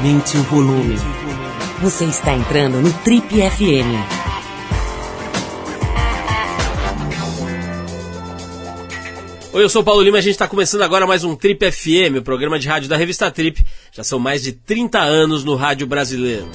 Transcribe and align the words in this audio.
Aumente 0.00 0.38
o 0.38 0.42
volume. 0.44 0.96
Você 1.82 2.06
está 2.06 2.34
entrando 2.34 2.80
no 2.80 2.90
Trip 3.04 3.28
FM. 3.28 3.92
Oi, 9.52 9.62
eu 9.62 9.68
sou 9.68 9.82
o 9.82 9.84
Paulo 9.84 10.00
Lima 10.00 10.16
e 10.16 10.20
a 10.20 10.22
gente 10.22 10.32
está 10.32 10.48
começando 10.48 10.80
agora 10.80 11.06
mais 11.06 11.22
um 11.22 11.36
Trip 11.36 11.70
FM, 11.70 12.16
o 12.18 12.22
programa 12.22 12.58
de 12.58 12.66
rádio 12.66 12.88
da 12.88 12.96
revista 12.96 13.30
Trip. 13.30 13.62
Já 13.92 14.02
são 14.02 14.18
mais 14.18 14.42
de 14.42 14.52
30 14.52 14.98
anos 14.98 15.44
no 15.44 15.54
rádio 15.54 15.86
brasileiro. 15.86 16.48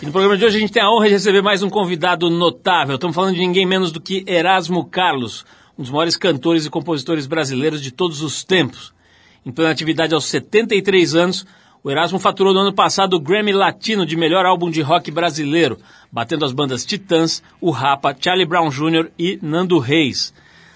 E 0.00 0.06
no 0.06 0.12
programa 0.12 0.36
de 0.36 0.44
hoje 0.44 0.58
a 0.58 0.60
gente 0.60 0.72
tem 0.72 0.84
a 0.84 0.88
honra 0.88 1.08
de 1.08 1.14
receber 1.14 1.42
mais 1.42 1.64
um 1.64 1.68
convidado 1.68 2.30
notável. 2.30 2.94
Estamos 2.94 3.16
falando 3.16 3.34
de 3.34 3.40
ninguém 3.40 3.66
menos 3.66 3.90
do 3.90 4.00
que 4.00 4.24
Erasmo 4.24 4.84
Carlos, 4.84 5.44
um 5.76 5.82
dos 5.82 5.90
maiores 5.90 6.16
cantores 6.16 6.64
e 6.64 6.70
compositores 6.70 7.26
brasileiros 7.26 7.82
de 7.82 7.90
todos 7.90 8.22
os 8.22 8.44
tempos. 8.44 8.94
Em 9.46 9.52
plena 9.52 9.70
atividade 9.70 10.12
aos 10.12 10.24
73 10.24 11.14
anos, 11.14 11.46
o 11.84 11.88
Erasmo 11.88 12.18
faturou 12.18 12.52
no 12.52 12.58
ano 12.58 12.72
passado 12.72 13.14
o 13.14 13.20
Grammy 13.20 13.52
Latino 13.52 14.04
de 14.04 14.16
melhor 14.16 14.44
álbum 14.44 14.68
de 14.68 14.82
rock 14.82 15.08
brasileiro, 15.08 15.78
batendo 16.10 16.44
as 16.44 16.52
bandas 16.52 16.84
Titãs, 16.84 17.40
o 17.60 17.70
Rapa, 17.70 18.12
Charlie 18.20 18.44
Brown 18.44 18.68
Jr. 18.70 19.08
e 19.16 19.38
Nando 19.40 19.78
Reis. 19.78 20.34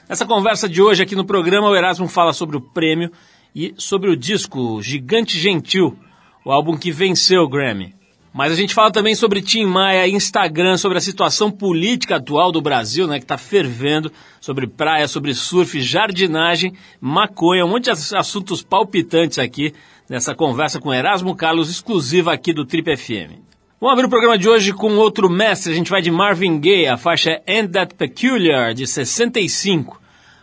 Nessa 0.08 0.24
conversa 0.24 0.68
de 0.68 0.80
hoje 0.80 1.02
aqui 1.02 1.16
no 1.16 1.24
programa, 1.24 1.68
o 1.68 1.74
Erasmo 1.74 2.06
fala 2.06 2.32
sobre 2.32 2.56
o 2.56 2.60
prêmio 2.60 3.10
e 3.52 3.74
sobre 3.76 4.08
o 4.08 4.16
disco 4.16 4.80
Gigante 4.80 5.36
Gentil, 5.36 5.98
o 6.44 6.52
álbum 6.52 6.76
que 6.76 6.92
venceu 6.92 7.42
o 7.42 7.48
Grammy. 7.48 7.99
Mas 8.32 8.52
a 8.52 8.54
gente 8.54 8.74
fala 8.74 8.92
também 8.92 9.14
sobre 9.14 9.42
Tim 9.42 9.66
Maia, 9.66 10.06
Instagram, 10.06 10.76
sobre 10.76 10.98
a 10.98 11.00
situação 11.00 11.50
política 11.50 12.16
atual 12.16 12.52
do 12.52 12.62
Brasil, 12.62 13.06
né, 13.06 13.18
que 13.18 13.24
está 13.24 13.36
fervendo, 13.36 14.12
sobre 14.40 14.68
praia, 14.68 15.08
sobre 15.08 15.34
surf, 15.34 15.80
jardinagem, 15.80 16.74
maconha, 17.00 17.64
um 17.64 17.68
monte 17.68 17.92
de 17.92 18.14
assuntos 18.14 18.62
palpitantes 18.62 19.38
aqui 19.38 19.74
nessa 20.08 20.34
conversa 20.34 20.80
com 20.80 20.94
Erasmo 20.94 21.34
Carlos, 21.34 21.70
exclusiva 21.70 22.32
aqui 22.32 22.52
do 22.52 22.64
Trip 22.64 22.96
FM. 22.96 23.40
Vamos 23.80 23.94
abrir 23.94 24.06
o 24.06 24.10
programa 24.10 24.38
de 24.38 24.48
hoje 24.48 24.72
com 24.72 24.96
outro 24.96 25.28
mestre, 25.28 25.72
a 25.72 25.74
gente 25.74 25.90
vai 25.90 26.02
de 26.02 26.10
Marvin 26.10 26.60
Gaye, 26.60 26.86
a 26.86 26.96
faixa 26.96 27.40
Ain't 27.48 27.72
That 27.72 27.94
Peculiar, 27.94 28.74
de 28.74 28.86
65. 28.86 30.00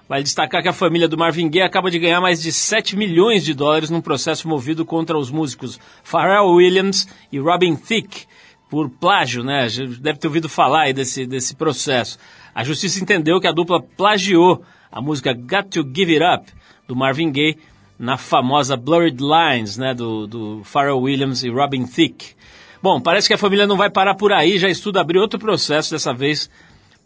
Vale 0.08 0.24
destacar 0.24 0.62
que 0.62 0.70
a 0.70 0.74
família 0.74 1.08
do 1.08 1.18
Marvin 1.18 1.50
Gaye 1.50 1.66
acaba 1.66 1.92
de 1.92 2.00
ganhar 2.00 2.22
mais 2.22 2.42
de 2.42 2.52
7 2.52 2.96
milhões 2.96 3.44
de 3.44 3.54
dólares 3.54 3.90
num 3.90 4.00
processo 4.00 4.48
movido 4.48 4.86
contra 4.86 5.18
os 5.18 5.30
músicos 5.30 5.80
Pharrell 6.04 6.48
Williams 6.48 7.08
e 7.32 7.40
Robin 7.40 7.76
Thicke 7.76 8.26
por 8.70 8.90
plágio, 8.90 9.44
né? 9.44 9.68
Deve 10.00 10.18
ter 10.18 10.28
ouvido 10.28 10.48
falar 10.48 10.84
aí 10.84 10.94
desse, 10.94 11.26
desse 11.26 11.56
processo. 11.56 12.18
A 12.56 12.64
justiça 12.64 13.02
entendeu 13.02 13.40
que 13.40 13.48
a 13.48 13.52
dupla 13.52 13.82
plagiou 13.82 14.64
a 14.90 15.02
música 15.02 15.34
Got 15.34 15.70
to 15.72 15.84
Give 15.94 16.18
It 16.18 16.24
Up 16.24 16.52
do 16.88 16.96
Marvin 16.96 17.32
Gaye 17.32 17.58
na 18.00 18.16
famosa 18.16 18.78
Blurred 18.78 19.22
Lines, 19.22 19.78
né, 19.78 19.94
do, 19.94 20.26
do 20.28 20.62
Pharrell 20.64 21.00
Williams 21.00 21.44
e 21.44 21.50
Robin 21.50 21.86
Thicke. 21.86 22.36
Bom, 22.82 23.02
parece 23.02 23.28
que 23.28 23.34
a 23.34 23.38
família 23.38 23.68
não 23.68 23.76
vai 23.76 23.90
parar 23.90 24.16
por 24.16 24.32
aí, 24.32 24.58
já 24.58 24.70
estuda 24.70 25.02
abrir 25.02 25.18
outro 25.18 25.40
processo, 25.40 25.92
dessa 25.92 26.14
vez 26.14 26.50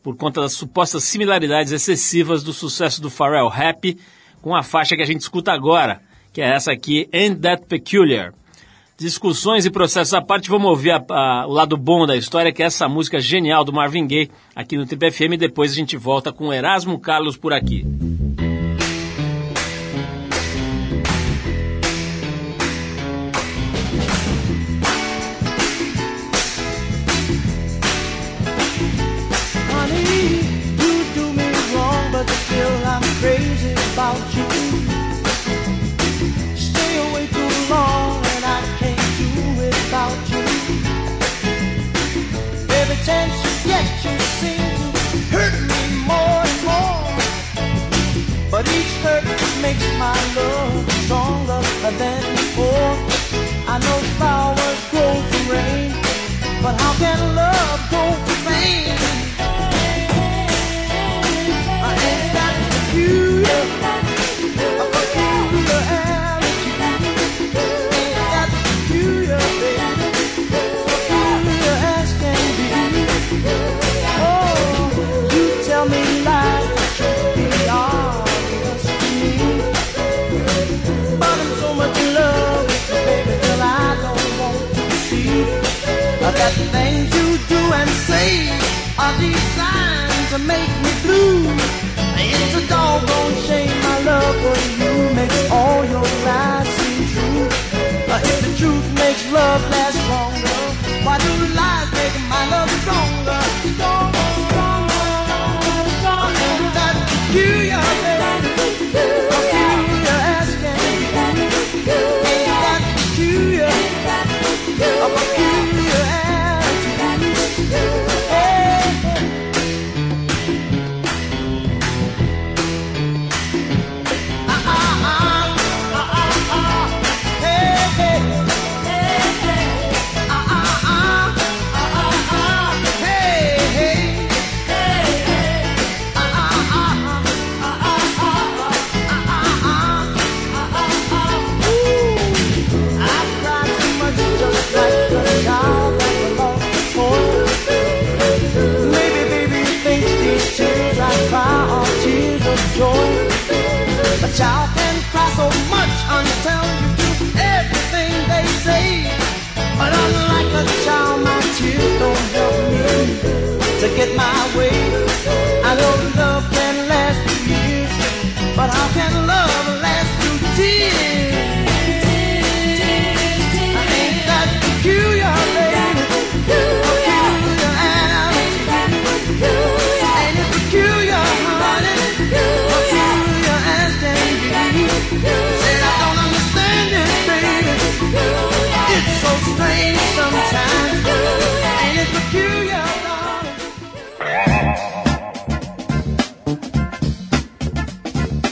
por 0.04 0.16
conta 0.16 0.42
das 0.42 0.54
supostas 0.54 1.04
similaridades 1.04 1.72
excessivas 1.72 2.44
do 2.44 2.54
sucesso 2.54 3.02
do 3.02 3.10
Pharrell 3.10 3.48
Happy 3.48 3.98
com 4.42 4.56
a 4.56 4.64
faixa 4.64 4.96
que 4.96 5.02
a 5.02 5.06
gente 5.06 5.22
escuta 5.22 5.52
agora, 5.52 6.02
que 6.34 6.42
é 6.42 6.56
essa 6.56 6.72
aqui, 6.72 7.08
Ain't 7.14 7.42
That 7.42 7.66
Peculiar. 7.68 8.34
Discussões 8.98 9.66
e 9.66 9.72
processos 9.72 10.14
à 10.14 10.22
parte, 10.22 10.50
vamos 10.50 10.70
ouvir 10.70 10.92
a, 10.92 11.04
a, 11.10 11.48
o 11.48 11.52
lado 11.52 11.76
bom 11.76 12.06
da 12.06 12.16
história, 12.16 12.52
que 12.52 12.62
é 12.62 12.68
essa 12.68 12.88
música 12.88 13.20
genial 13.20 13.64
do 13.64 13.74
Marvin 13.74 14.06
Gaye 14.06 14.30
aqui 14.56 14.78
no 14.78 14.86
Trip 14.86 15.12
FM, 15.12 15.34
e 15.34 15.38
depois 15.38 15.72
a 15.72 15.76
gente 15.76 15.98
volta 15.98 16.32
com 16.32 16.54
Erasmo 16.54 17.00
Carlos 17.00 17.36
por 17.36 17.52
aqui. 17.52 17.86
makes 49.74 49.98
my 49.98 50.18
love 50.36 50.92
stronger 51.04 51.62
than 51.98 52.22
before. 52.36 52.92
I 53.68 53.78
know 53.80 54.00
flowers 54.18 54.82
grow 54.92 55.14
from 55.30 55.50
rain, 55.50 55.92
but 56.62 56.80
how 56.82 56.94
can 56.98 57.36
love 57.36 57.80
go 57.90 58.04
from 58.26 58.52
rain? 58.52 59.01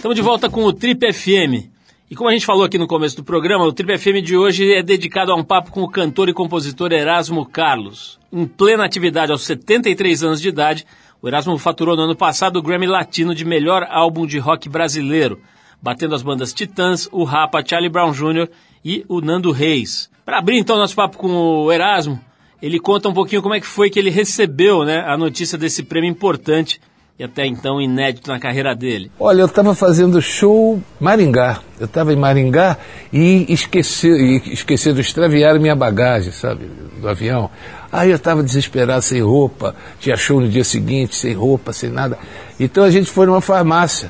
Estamos 0.10 0.26
de 0.26 0.28
volta 0.28 0.50
com 0.50 0.64
o 0.64 0.74
Trip 0.74 1.14
FM. 1.14 1.70
E 2.10 2.16
como 2.16 2.32
a 2.32 2.34
gente 2.34 2.44
falou 2.44 2.64
aqui 2.64 2.80
no 2.80 2.88
começo 2.88 3.16
do 3.16 3.24
programa, 3.24 3.64
o 3.64 3.72
Trip 3.72 3.96
FM 3.96 4.26
de 4.26 4.36
hoje 4.36 4.74
é 4.74 4.82
dedicado 4.82 5.32
a 5.32 5.36
um 5.36 5.44
papo 5.44 5.70
com 5.70 5.84
o 5.84 5.88
cantor 5.88 6.28
e 6.30 6.34
compositor 6.34 6.92
Erasmo 6.92 7.46
Carlos. 7.46 8.20
Em 8.34 8.48
plena 8.48 8.84
atividade 8.84 9.32
aos 9.32 9.44
73 9.44 10.24
anos 10.24 10.42
de 10.42 10.50
idade, 10.50 10.84
o 11.22 11.28
Erasmo 11.28 11.56
faturou 11.60 11.96
no 11.96 12.06
ano 12.06 12.16
passado 12.16 12.58
o 12.58 12.62
Grammy 12.64 12.88
Latino 12.88 13.36
de 13.36 13.46
melhor 13.46 13.86
álbum 13.88 14.26
de 14.26 14.40
rock 14.40 14.68
brasileiro, 14.68 15.40
batendo 15.80 16.16
as 16.16 16.24
bandas 16.24 16.56
Titãs, 16.56 17.08
o 17.12 17.24
Rapa, 17.24 17.64
Charlie 17.64 17.88
Brown 17.88 18.12
Jr. 18.12 18.50
e 18.84 19.06
o 19.08 19.22
Nando 19.22 19.52
Reis. 19.52 20.10
Para 20.26 20.40
abrir 20.40 20.58
então 20.58 20.76
nosso 20.76 20.96
papo 20.96 21.20
com 21.20 21.30
o 21.30 21.72
Erasmo, 21.72 22.20
ele 22.60 22.80
conta 22.80 23.10
um 23.10 23.14
pouquinho 23.14 23.44
como 23.44 23.54
é 23.54 23.60
que 23.60 23.68
foi 23.68 23.92
que 23.92 24.00
ele 24.00 24.10
recebeu 24.10 24.84
né, 24.84 25.04
a 25.06 25.16
notícia 25.16 25.56
desse 25.56 25.84
prêmio 25.84 26.10
importante 26.10 26.82
e 27.20 27.24
até 27.26 27.46
então 27.46 27.82
inédito 27.82 28.32
na 28.32 28.40
carreira 28.40 28.74
dele? 28.74 29.12
Olha, 29.20 29.42
eu 29.42 29.46
estava 29.46 29.76
fazendo 29.76 30.22
show 30.22 30.82
Maringá. 31.02 31.60
Eu 31.78 31.86
estava 31.86 32.14
em 32.14 32.16
Maringá 32.16 32.78
e 33.12 33.46
esqueci, 33.50 34.42
esqueci 34.54 34.94
de 34.94 35.02
extraviar 35.02 35.60
minha 35.60 35.76
bagagem, 35.76 36.32
sabe, 36.32 36.72
do 37.02 37.10
avião. 37.10 37.50
Aí 37.92 38.10
eu 38.10 38.16
estava 38.16 38.42
desesperado, 38.42 39.02
sem 39.02 39.22
roupa, 39.22 39.76
tinha 40.00 40.16
show 40.16 40.40
no 40.40 40.48
dia 40.48 40.64
seguinte, 40.64 41.14
sem 41.14 41.34
roupa, 41.34 41.74
sem 41.74 41.90
nada. 41.90 42.18
Então 42.58 42.86
a 42.86 42.90
gente 42.90 43.12
foi 43.12 43.26
numa 43.26 43.42
farmácia, 43.42 44.10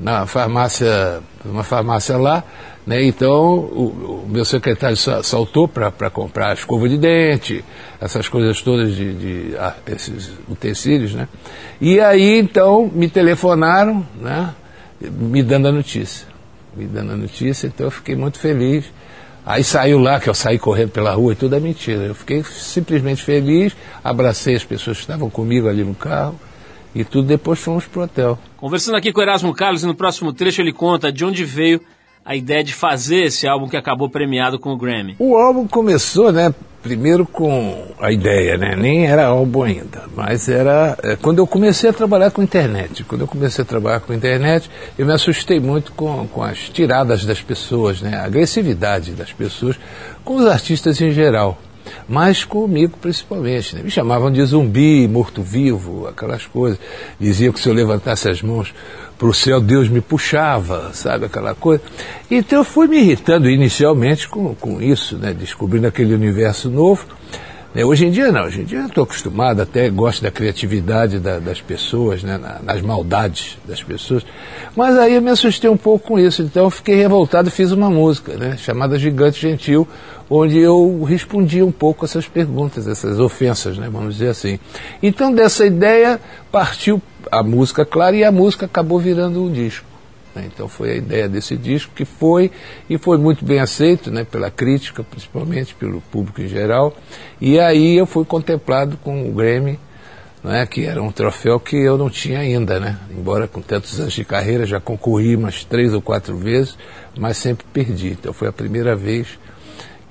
na 0.00 0.24
farmácia, 0.24 1.20
uma 1.44 1.62
farmácia 1.62 2.16
lá, 2.16 2.42
né? 2.86 3.04
Então, 3.04 3.58
o, 3.58 4.24
o 4.24 4.28
meu 4.28 4.44
secretário 4.44 4.96
saltou 4.96 5.68
para 5.68 6.10
comprar 6.10 6.54
escova 6.54 6.88
de 6.88 6.98
dente, 6.98 7.64
essas 8.00 8.28
coisas 8.28 8.60
todas 8.60 8.94
de, 8.94 9.14
de 9.14 9.56
ah, 9.56 9.74
esses 9.86 10.32
utensílios, 10.48 11.14
né? 11.14 11.28
E 11.80 12.00
aí, 12.00 12.38
então, 12.38 12.90
me 12.92 13.08
telefonaram, 13.08 14.06
né? 14.20 14.54
Me 15.00 15.42
dando 15.42 15.68
a 15.68 15.72
notícia. 15.72 16.26
Me 16.76 16.86
dando 16.86 17.12
a 17.12 17.16
notícia, 17.16 17.66
então 17.66 17.86
eu 17.86 17.90
fiquei 17.90 18.16
muito 18.16 18.38
feliz. 18.38 18.84
Aí 19.44 19.64
saiu 19.64 19.98
lá, 19.98 20.20
que 20.20 20.28
eu 20.28 20.34
saí 20.34 20.58
correndo 20.58 20.90
pela 20.90 21.12
rua 21.14 21.32
e 21.32 21.36
tudo 21.36 21.56
é 21.56 21.60
mentira. 21.60 22.04
Eu 22.04 22.14
fiquei 22.14 22.44
simplesmente 22.44 23.22
feliz, 23.22 23.74
abracei 24.02 24.54
as 24.54 24.64
pessoas 24.64 24.98
que 24.98 25.02
estavam 25.02 25.28
comigo 25.28 25.68
ali 25.68 25.82
no 25.82 25.94
carro 25.94 26.38
e 26.94 27.04
tudo, 27.04 27.26
depois 27.26 27.58
fomos 27.58 27.84
pro 27.86 28.02
hotel. 28.02 28.38
Conversando 28.56 28.96
aqui 28.96 29.12
com 29.12 29.20
Erasmo 29.20 29.52
Carlos, 29.52 29.82
no 29.82 29.94
próximo 29.94 30.32
trecho 30.32 30.60
ele 30.60 30.72
conta 30.72 31.10
de 31.10 31.24
onde 31.24 31.44
veio 31.44 31.80
a 32.24 32.36
ideia 32.36 32.62
de 32.62 32.72
fazer 32.72 33.24
esse 33.24 33.46
álbum 33.46 33.68
que 33.68 33.76
acabou 33.76 34.08
premiado 34.08 34.58
com 34.58 34.70
o 34.70 34.76
Grammy? 34.76 35.16
O 35.18 35.36
álbum 35.36 35.66
começou, 35.66 36.32
né? 36.32 36.54
Primeiro 36.82 37.24
com 37.24 37.86
a 38.00 38.10
ideia, 38.10 38.56
né? 38.56 38.74
Nem 38.74 39.06
era 39.06 39.26
álbum 39.26 39.62
ainda, 39.62 40.04
mas 40.16 40.48
era 40.48 40.96
é, 41.02 41.14
quando 41.14 41.38
eu 41.38 41.46
comecei 41.46 41.90
a 41.90 41.92
trabalhar 41.92 42.30
com 42.32 42.42
internet. 42.42 43.04
Quando 43.04 43.20
eu 43.20 43.28
comecei 43.28 43.62
a 43.62 43.64
trabalhar 43.64 44.00
com 44.00 44.12
internet, 44.12 44.68
eu 44.98 45.06
me 45.06 45.12
assustei 45.12 45.60
muito 45.60 45.92
com, 45.92 46.26
com 46.26 46.42
as 46.42 46.68
tiradas 46.68 47.24
das 47.24 47.40
pessoas, 47.40 48.00
né? 48.00 48.16
A 48.16 48.24
agressividade 48.24 49.12
das 49.12 49.32
pessoas 49.32 49.78
com 50.24 50.36
os 50.36 50.46
artistas 50.46 51.00
em 51.00 51.12
geral 51.12 51.58
mas 52.08 52.44
comigo 52.44 52.96
principalmente. 53.00 53.74
Né? 53.74 53.82
Me 53.82 53.90
chamavam 53.90 54.30
de 54.30 54.44
zumbi, 54.44 55.06
morto-vivo, 55.08 56.06
aquelas 56.06 56.46
coisas. 56.46 56.78
Diziam 57.18 57.52
que 57.52 57.60
se 57.60 57.68
eu 57.68 57.74
levantasse 57.74 58.28
as 58.28 58.42
mãos 58.42 58.72
para 59.18 59.28
o 59.28 59.34
céu, 59.34 59.60
Deus 59.60 59.88
me 59.88 60.00
puxava, 60.00 60.90
sabe, 60.92 61.26
aquela 61.26 61.54
coisa. 61.54 61.82
Então 62.30 62.58
eu 62.58 62.64
fui 62.64 62.86
me 62.86 62.98
irritando 62.98 63.48
inicialmente 63.48 64.28
com, 64.28 64.54
com 64.54 64.82
isso, 64.82 65.16
né? 65.16 65.32
descobrindo 65.32 65.86
aquele 65.86 66.14
universo 66.14 66.70
novo. 66.70 67.06
Né? 67.74 67.84
Hoje 67.84 68.06
em 68.06 68.10
dia 68.10 68.30
não, 68.30 68.44
hoje 68.44 68.60
em 68.60 68.64
dia 68.64 68.84
estou 68.84 69.04
acostumado, 69.04 69.62
até 69.62 69.88
gosto 69.88 70.22
da 70.22 70.30
criatividade 70.30 71.18
da, 71.18 71.38
das 71.38 71.60
pessoas, 71.60 72.22
né? 72.22 72.36
Na, 72.36 72.60
nas 72.62 72.82
maldades 72.82 73.58
das 73.66 73.82
pessoas. 73.82 74.24
Mas 74.76 74.98
aí 74.98 75.14
eu 75.14 75.22
me 75.22 75.30
assustei 75.30 75.68
um 75.70 75.76
pouco 75.76 76.08
com 76.08 76.18
isso, 76.18 76.42
então 76.42 76.68
fiquei 76.70 76.94
revoltado 76.94 77.48
e 77.48 77.50
fiz 77.50 77.72
uma 77.72 77.90
música, 77.90 78.36
né? 78.36 78.56
chamada 78.56 78.98
Gigante 78.98 79.40
Gentil, 79.40 79.86
onde 80.28 80.58
eu 80.58 81.02
respondi 81.02 81.62
um 81.62 81.72
pouco 81.72 82.04
essas 82.04 82.26
perguntas, 82.26 82.86
essas 82.86 83.18
ofensas, 83.18 83.78
né? 83.78 83.88
vamos 83.90 84.14
dizer 84.14 84.28
assim. 84.28 84.58
Então 85.02 85.32
dessa 85.32 85.66
ideia 85.66 86.20
partiu 86.50 87.00
a 87.30 87.42
música, 87.42 87.84
claro, 87.84 88.16
e 88.16 88.24
a 88.24 88.32
música 88.32 88.66
acabou 88.66 88.98
virando 88.98 89.42
um 89.42 89.50
disco. 89.50 89.91
Né? 90.34 90.48
Então 90.52 90.68
foi 90.68 90.92
a 90.92 90.96
ideia 90.96 91.28
desse 91.28 91.56
disco 91.56 91.92
que 91.94 92.04
foi 92.04 92.50
e 92.88 92.98
foi 92.98 93.18
muito 93.18 93.44
bem 93.44 93.60
aceito 93.60 94.10
né, 94.10 94.24
pela 94.24 94.50
crítica, 94.50 95.02
principalmente 95.02 95.74
pelo 95.74 96.00
público 96.00 96.40
em 96.40 96.48
geral. 96.48 96.94
E 97.40 97.58
aí 97.58 97.96
eu 97.96 98.06
fui 98.06 98.24
contemplado 98.24 98.96
com 98.98 99.28
o 99.28 99.32
Grammy, 99.32 99.78
né, 100.42 100.66
que 100.66 100.84
era 100.84 101.02
um 101.02 101.12
troféu 101.12 101.60
que 101.60 101.76
eu 101.76 101.96
não 101.96 102.10
tinha 102.10 102.40
ainda, 102.40 102.80
né? 102.80 102.98
Embora 103.16 103.46
com 103.46 103.60
tantos 103.60 104.00
anos 104.00 104.12
de 104.12 104.24
carreira 104.24 104.66
já 104.66 104.80
concorri 104.80 105.36
umas 105.36 105.64
três 105.64 105.94
ou 105.94 106.02
quatro 106.02 106.36
vezes, 106.36 106.76
mas 107.16 107.36
sempre 107.36 107.64
perdi. 107.72 108.08
Então 108.08 108.32
foi 108.32 108.48
a 108.48 108.52
primeira 108.52 108.96
vez 108.96 109.38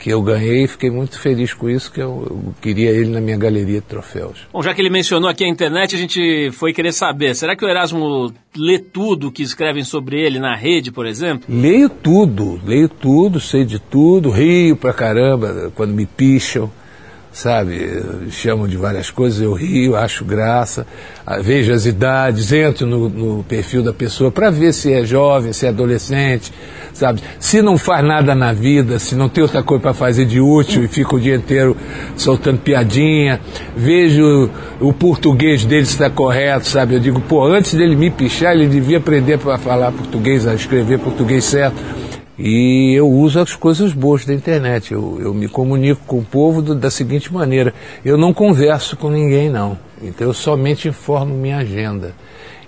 que 0.01 0.09
eu 0.09 0.19
ganhei 0.23 0.63
e 0.63 0.67
fiquei 0.67 0.89
muito 0.89 1.19
feliz 1.19 1.53
com 1.53 1.69
isso, 1.69 1.91
que 1.91 2.01
eu, 2.01 2.25
eu, 2.27 2.55
queria 2.59 2.89
ele 2.89 3.11
na 3.11 3.21
minha 3.21 3.37
galeria 3.37 3.79
de 3.79 3.85
troféus. 3.85 4.47
Bom, 4.51 4.63
já 4.63 4.73
que 4.73 4.81
ele 4.81 4.89
mencionou 4.89 5.29
aqui 5.29 5.43
a 5.43 5.47
internet, 5.47 5.95
a 5.95 5.99
gente 5.99 6.49
foi 6.53 6.73
querer 6.73 6.91
saber, 6.91 7.35
será 7.35 7.55
que 7.55 7.63
o 7.63 7.69
Erasmo 7.69 8.33
lê 8.57 8.79
tudo 8.79 9.31
que 9.31 9.43
escrevem 9.43 9.83
sobre 9.83 10.19
ele 10.19 10.39
na 10.39 10.55
rede, 10.55 10.91
por 10.91 11.05
exemplo? 11.05 11.45
Leio 11.47 11.87
tudo, 11.87 12.59
leio 12.65 12.89
tudo, 12.89 13.39
sei 13.39 13.63
de 13.63 13.77
tudo, 13.77 14.31
rio 14.31 14.75
pra 14.75 14.91
caramba 14.91 15.71
quando 15.75 15.93
me 15.93 16.07
picham 16.07 16.71
sabe? 17.31 18.03
Chamam 18.29 18.67
de 18.67 18.75
várias 18.75 19.09
coisas, 19.09 19.41
eu 19.41 19.53
rio, 19.53 19.95
acho 19.95 20.25
graça, 20.25 20.85
ah, 21.25 21.39
vejo 21.39 21.71
as 21.71 21.85
idades, 21.85 22.51
entro 22.51 22.85
no, 22.85 23.09
no 23.09 23.43
perfil 23.43 23.81
da 23.81 23.93
pessoa 23.93 24.29
para 24.29 24.49
ver 24.49 24.73
se 24.73 24.91
é 24.91 25.05
jovem, 25.05 25.53
se 25.53 25.65
é 25.65 25.69
adolescente, 25.69 26.51
sabe? 26.93 27.21
Se 27.39 27.61
não 27.61 27.77
faz 27.77 28.03
nada 28.05 28.35
na 28.35 28.51
vida, 28.51 28.99
se 28.99 29.15
não 29.15 29.29
tem 29.29 29.41
outra 29.41 29.63
coisa 29.63 29.81
para 29.81 29.93
fazer 29.93 30.25
de 30.25 30.41
útil 30.41 30.83
e 30.83 30.87
fica 30.87 31.15
o 31.15 31.19
dia 31.19 31.35
inteiro 31.35 31.75
soltando 32.17 32.59
piadinha, 32.59 33.39
vejo 33.75 34.49
o 34.79 34.91
português 34.91 35.63
dele 35.63 35.83
está 35.83 36.09
correto, 36.09 36.67
sabe? 36.67 36.95
Eu 36.95 36.99
digo, 36.99 37.21
pô, 37.21 37.45
antes 37.45 37.73
dele 37.73 37.95
me 37.95 38.09
pichar, 38.09 38.53
ele 38.53 38.67
devia 38.67 38.97
aprender 38.97 39.37
para 39.37 39.57
falar 39.57 39.91
português, 39.93 40.45
a 40.45 40.53
escrever 40.53 40.99
português 40.99 41.45
certo 41.45 41.81
e 42.43 42.95
eu 42.95 43.07
uso 43.07 43.39
as 43.39 43.55
coisas 43.55 43.93
boas 43.93 44.25
da 44.25 44.33
internet. 44.33 44.91
Eu, 44.91 45.19
eu 45.21 45.31
me 45.31 45.47
comunico 45.47 46.01
com 46.07 46.17
o 46.17 46.25
povo 46.25 46.59
do, 46.59 46.73
da 46.73 46.89
seguinte 46.89 47.31
maneira: 47.31 47.71
eu 48.03 48.17
não 48.17 48.33
converso 48.33 48.97
com 48.97 49.11
ninguém, 49.11 49.47
não. 49.47 49.77
Então 50.01 50.27
eu 50.27 50.33
somente 50.33 50.87
informo 50.87 51.35
minha 51.35 51.57
agenda. 51.57 52.15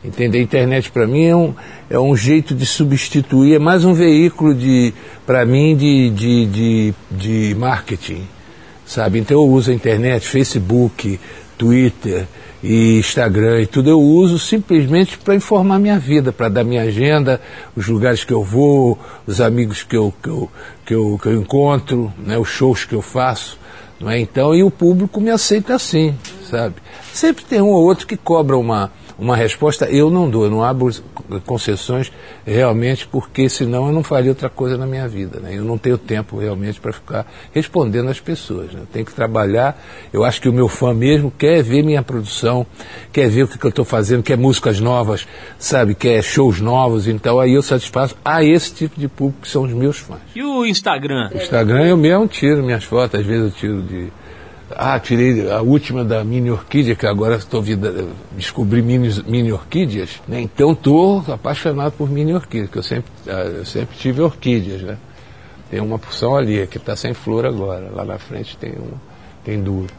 Entender? 0.06 0.38
A 0.38 0.42
internet 0.42 0.92
para 0.92 1.08
mim 1.08 1.24
é 1.24 1.36
um, 1.36 1.56
é 1.90 1.98
um 1.98 2.16
jeito 2.16 2.54
de 2.54 2.68
substituir, 2.68 3.56
é 3.56 3.60
mais 3.60 3.84
um 3.84 3.94
veículo 3.94 4.54
de 4.54 4.94
para 5.26 5.44
mim 5.44 5.76
de, 5.76 6.12
de, 6.12 6.46
de, 6.46 6.94
de 7.10 7.56
marketing. 7.56 8.28
Sabe? 8.86 9.18
Então 9.18 9.38
eu 9.38 9.50
uso 9.50 9.72
a 9.72 9.74
internet, 9.74 10.28
Facebook, 10.28 11.20
Twitter, 11.58 12.28
e 12.64 12.98
Instagram 12.98 13.62
e 13.62 13.68
tudo, 13.68 13.90
eu 13.90 14.00
uso 14.00 14.40
simplesmente 14.40 15.18
para 15.18 15.36
informar 15.36 15.78
minha 15.80 16.00
vida, 16.00 16.32
para 16.32 16.48
dar 16.48 16.64
minha 16.64 16.84
agenda, 16.84 17.42
os 17.76 17.88
lugares 17.90 18.24
que 18.24 18.34
eu 18.34 18.42
vou, 18.42 18.98
os 19.28 19.42
amigos 19.42 19.84
que 19.84 19.98
eu, 19.98 20.14
que 20.24 20.30
eu, 20.30 20.50
que 20.86 20.94
eu, 20.94 21.20
que 21.22 21.28
eu 21.28 21.42
encontro, 21.42 22.12
né, 22.18 22.38
os 22.38 22.48
shows 22.48 22.86
que 22.86 22.96
eu 22.96 23.02
faço. 23.02 23.60
Não 24.00 24.10
é? 24.10 24.20
Então, 24.20 24.56
e 24.56 24.64
o 24.64 24.72
público 24.72 25.22
me 25.22 25.30
aceita 25.30 25.76
assim, 25.76 26.16
sabe? 26.50 26.76
Sempre 27.14 27.44
tem 27.44 27.62
um 27.62 27.70
ou 27.70 27.84
outro 27.84 28.08
que 28.08 28.18
cobra 28.18 28.58
uma, 28.58 28.92
uma 29.18 29.36
resposta, 29.36 29.86
eu 29.86 30.10
não 30.10 30.30
dou, 30.30 30.46
eu 30.46 30.52
não 30.52 30.64
abro 30.64 30.90
concessões 31.46 32.12
realmente, 32.46 33.08
porque 33.08 33.48
senão 33.48 33.88
eu 33.88 33.94
não 33.94 34.04
faria 34.04 34.32
outra 34.32 34.50
coisa 34.50 34.78
na 34.78 34.86
minha 34.86 35.08
vida. 35.08 35.40
Né? 35.40 35.58
Eu 35.58 35.64
não 35.64 35.78
tenho 35.78 35.98
tempo 35.98 36.38
realmente 36.38 36.80
para 36.80 36.92
ficar 36.92 37.26
respondendo 37.52 38.10
às 38.10 38.20
pessoas. 38.20 38.72
Né? 38.72 38.82
Eu 38.82 38.88
tenho 38.88 39.06
que 39.06 39.14
trabalhar. 39.14 39.80
Eu 40.12 40.24
acho 40.24 40.42
que 40.42 40.50
o 40.50 40.54
meu 40.54 40.68
fã 40.68 40.94
mesmo 40.94 41.32
quer 41.32 41.62
ver 41.64 41.84
minha 41.84 42.02
produção, 42.02 42.66
quer 43.12 43.30
ver 43.30 43.44
o 43.44 43.48
que, 43.48 43.58
que 43.58 43.66
eu 43.66 43.70
estou 43.70 43.86
fazendo, 43.86 44.24
quer 44.24 44.38
músicas 44.38 44.80
novas, 44.80 45.28
sabe, 45.58 45.96
quer 45.96 46.22
shows 46.24 46.60
novos. 46.60 47.08
Então 47.08 47.40
aí 47.40 47.54
eu 47.54 47.62
satisfaço 47.62 48.16
a 48.24 48.44
esse 48.44 48.74
tipo 48.74 49.00
de 49.00 49.08
público 49.08 49.42
que 49.42 49.50
são 49.50 49.64
os 49.64 49.74
meus 49.74 49.98
fãs. 49.98 50.20
E 50.36 50.44
o 50.44 50.66
Instagram? 50.66 51.30
O 51.34 51.38
Instagram 51.38 51.86
eu 51.86 51.98
mesmo 51.98 52.28
tiro 52.28 52.64
minhas 52.64 52.84
fotos, 52.84 53.20
às 53.20 53.26
vezes 53.26 53.46
eu 53.46 53.52
tiro 53.52 53.82
de 53.82 54.12
ah, 54.78 55.00
tirei 55.00 55.52
a 55.52 55.62
última 55.62 56.04
da 56.04 56.24
mini 56.24 56.52
orquídea, 56.52 56.96
que 56.96 57.06
agora 57.06 57.36
estou 57.36 57.62
vida, 57.62 58.08
descobri 58.32 58.82
mini, 58.82 59.10
mini 59.26 59.52
orquídeas, 59.52 60.22
né? 60.28 60.42
Então 60.42 60.74
estou 60.74 61.24
apaixonado 61.28 61.94
por 61.94 62.10
mini 62.10 62.34
orquídeas, 62.34 62.70
que 62.70 62.78
eu 62.78 62.84
sempre, 62.84 63.12
ah, 63.28 63.44
eu 63.44 63.66
sempre 63.66 63.98
tive 63.98 64.22
orquídeas, 64.22 64.82
né? 64.82 64.98
Tem 65.70 65.80
uma 65.82 65.98
porção 65.98 66.36
ali, 66.36 66.68
que 66.68 66.78
está 66.78 66.96
sem 66.96 67.14
flor 67.14 67.46
agora. 67.46 67.90
Lá 67.92 68.06
na 68.06 68.20
frente 68.20 68.56
tem 68.58 68.74
uma, 68.74 69.02
tem 69.44 69.62
duas. 69.62 69.90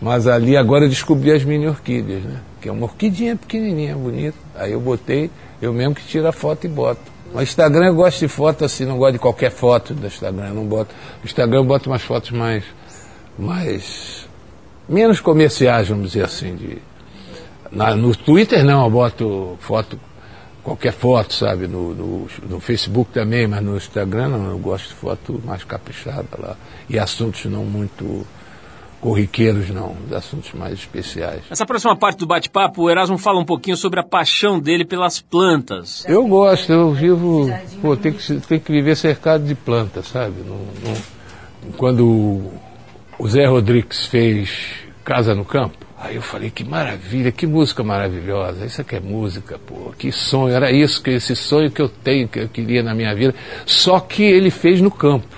Mas 0.00 0.26
ali 0.26 0.56
agora 0.56 0.84
eu 0.84 0.88
descobri 0.88 1.32
as 1.32 1.44
mini 1.44 1.66
orquídeas, 1.66 2.22
né? 2.22 2.40
Que 2.60 2.68
é 2.68 2.72
uma 2.72 2.84
orquidinha 2.84 3.36
pequenininha, 3.36 3.96
bonita. 3.96 4.36
Aí 4.54 4.72
eu 4.72 4.80
botei, 4.80 5.30
eu 5.60 5.72
mesmo 5.72 5.94
que 5.94 6.04
tiro 6.04 6.28
a 6.28 6.32
foto 6.32 6.66
e 6.66 6.68
boto. 6.68 7.14
No 7.34 7.42
Instagram 7.42 7.86
eu 7.86 7.94
gosto 7.96 8.20
de 8.20 8.28
foto 8.28 8.64
assim, 8.64 8.84
não 8.84 8.96
gosto 8.96 9.14
de 9.14 9.18
qualquer 9.18 9.50
foto 9.50 9.92
do 9.92 10.06
Instagram, 10.06 10.48
eu 10.48 10.54
não 10.54 10.66
boto. 10.66 10.94
Instagram 11.24 11.58
eu 11.58 11.64
boto 11.64 11.90
umas 11.90 12.02
fotos 12.02 12.30
mais, 12.30 12.62
mais 13.38 14.26
menos 14.88 15.20
comerciais, 15.20 15.88
vamos 15.88 16.12
dizer 16.12 16.24
assim. 16.24 16.54
De, 16.54 16.78
na, 17.70 17.94
no 17.94 18.14
Twitter 18.14 18.64
não, 18.64 18.84
eu 18.84 18.90
boto 18.90 19.56
foto 19.60 19.98
qualquer 20.62 20.92
foto, 20.92 21.34
sabe? 21.34 21.66
No, 21.66 21.94
no, 21.94 22.28
no, 22.48 22.60
Facebook 22.60 23.12
também, 23.12 23.46
mas 23.46 23.62
no 23.62 23.76
Instagram 23.76 24.28
não, 24.28 24.50
eu 24.50 24.58
gosto 24.58 24.88
de 24.88 24.94
foto 24.94 25.40
mais 25.44 25.62
caprichada 25.62 26.28
lá. 26.38 26.56
E 26.88 26.98
assuntos 26.98 27.44
não 27.44 27.64
muito 27.64 28.26
corriqueiros, 29.00 29.68
não, 29.68 29.94
assuntos 30.16 30.54
mais 30.54 30.72
especiais. 30.72 31.42
Essa 31.50 31.66
próxima 31.66 31.94
parte 31.94 32.20
do 32.20 32.26
bate-papo, 32.26 32.84
o 32.84 32.90
Erasmo 32.90 33.18
fala 33.18 33.38
um 33.38 33.44
pouquinho 33.44 33.76
sobre 33.76 34.00
a 34.00 34.02
paixão 34.02 34.58
dele 34.58 34.82
pelas 34.82 35.20
plantas. 35.20 36.06
Eu 36.08 36.26
gosto, 36.26 36.72
eu 36.72 36.90
vivo, 36.92 37.50
pô, 37.82 37.94
tem 37.94 38.14
que, 38.14 38.40
tem 38.40 38.58
que 38.58 38.72
viver 38.72 38.96
cercado 38.96 39.44
de 39.44 39.54
plantas, 39.54 40.06
sabe? 40.08 40.36
Não, 40.46 40.56
não, 40.56 41.72
quando 41.76 42.50
o 43.18 43.28
Zé 43.28 43.46
Rodrigues 43.46 44.06
fez 44.06 44.50
Casa 45.04 45.34
no 45.34 45.44
Campo, 45.44 45.84
Aí 46.04 46.16
eu 46.16 46.22
falei, 46.22 46.50
que 46.50 46.62
maravilha, 46.62 47.32
que 47.32 47.46
música 47.46 47.82
maravilhosa, 47.82 48.66
isso 48.66 48.78
aqui 48.78 48.96
é 48.96 49.00
música, 49.00 49.58
pô, 49.58 49.90
que 49.96 50.12
sonho, 50.12 50.54
era 50.54 50.70
isso, 50.70 51.02
que 51.02 51.12
esse 51.12 51.34
sonho 51.34 51.70
que 51.70 51.80
eu 51.80 51.88
tenho, 51.88 52.28
que 52.28 52.40
eu 52.40 52.48
queria 52.48 52.82
na 52.82 52.94
minha 52.94 53.14
vida, 53.14 53.34
só 53.64 53.98
que 53.98 54.22
ele 54.22 54.50
fez 54.50 54.82
no 54.82 54.90
campo, 54.90 55.34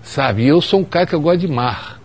sabe? 0.00 0.44
E 0.44 0.46
eu 0.46 0.60
sou 0.60 0.78
um 0.78 0.84
cara 0.84 1.04
que 1.04 1.16
eu 1.16 1.20
gosto 1.20 1.40
de 1.40 1.48
mar. 1.48 2.00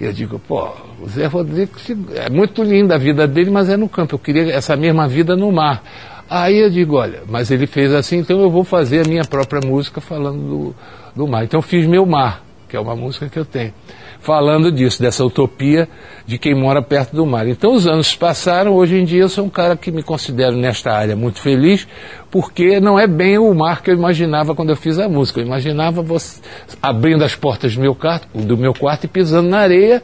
E 0.00 0.04
eu 0.04 0.12
digo, 0.12 0.40
pô, 0.40 0.68
o 1.00 1.08
Zé 1.08 1.26
Rodrigues, 1.26 1.88
é 2.16 2.28
muito 2.28 2.60
linda 2.64 2.96
a 2.96 2.98
vida 2.98 3.24
dele, 3.24 3.50
mas 3.50 3.68
é 3.68 3.76
no 3.76 3.88
campo, 3.88 4.16
eu 4.16 4.18
queria 4.18 4.52
essa 4.52 4.74
mesma 4.74 5.06
vida 5.06 5.36
no 5.36 5.52
mar. 5.52 5.80
Aí 6.28 6.58
eu 6.58 6.68
digo, 6.68 6.96
olha, 6.96 7.22
mas 7.28 7.52
ele 7.52 7.68
fez 7.68 7.94
assim, 7.94 8.18
então 8.18 8.40
eu 8.40 8.50
vou 8.50 8.64
fazer 8.64 9.06
a 9.06 9.08
minha 9.08 9.24
própria 9.24 9.60
música 9.64 10.00
falando 10.00 10.40
do, 10.40 10.74
do 11.14 11.28
mar. 11.28 11.44
Então 11.44 11.58
eu 11.58 11.62
fiz 11.62 11.86
Meu 11.86 12.04
Mar, 12.04 12.42
que 12.68 12.76
é 12.76 12.80
uma 12.80 12.96
música 12.96 13.28
que 13.28 13.38
eu 13.38 13.44
tenho 13.44 13.72
falando 14.20 14.70
disso, 14.70 15.00
dessa 15.00 15.24
utopia 15.24 15.88
de 16.26 16.38
quem 16.38 16.54
mora 16.54 16.82
perto 16.82 17.14
do 17.14 17.24
mar. 17.24 17.46
Então 17.48 17.74
os 17.74 17.86
anos 17.86 18.14
passaram, 18.14 18.74
hoje 18.74 18.96
em 18.96 19.04
dia 19.04 19.22
eu 19.22 19.28
sou 19.28 19.44
um 19.44 19.50
cara 19.50 19.76
que 19.76 19.90
me 19.90 20.02
considero 20.02 20.56
nesta 20.56 20.92
área 20.92 21.16
muito 21.16 21.40
feliz, 21.40 21.86
porque 22.30 22.80
não 22.80 22.98
é 22.98 23.06
bem 23.06 23.38
o 23.38 23.52
mar 23.54 23.82
que 23.82 23.90
eu 23.90 23.94
imaginava 23.94 24.54
quando 24.54 24.70
eu 24.70 24.76
fiz 24.76 24.98
a 24.98 25.08
música. 25.08 25.40
Eu 25.40 25.46
imaginava 25.46 26.02
você 26.02 26.40
abrindo 26.82 27.24
as 27.24 27.34
portas 27.34 27.74
do 27.74 27.80
meu 27.80 27.94
quarto, 27.94 28.28
do 28.34 28.56
meu 28.56 28.74
quarto 28.74 29.04
e 29.04 29.08
pisando 29.08 29.48
na 29.48 29.58
areia 29.58 30.02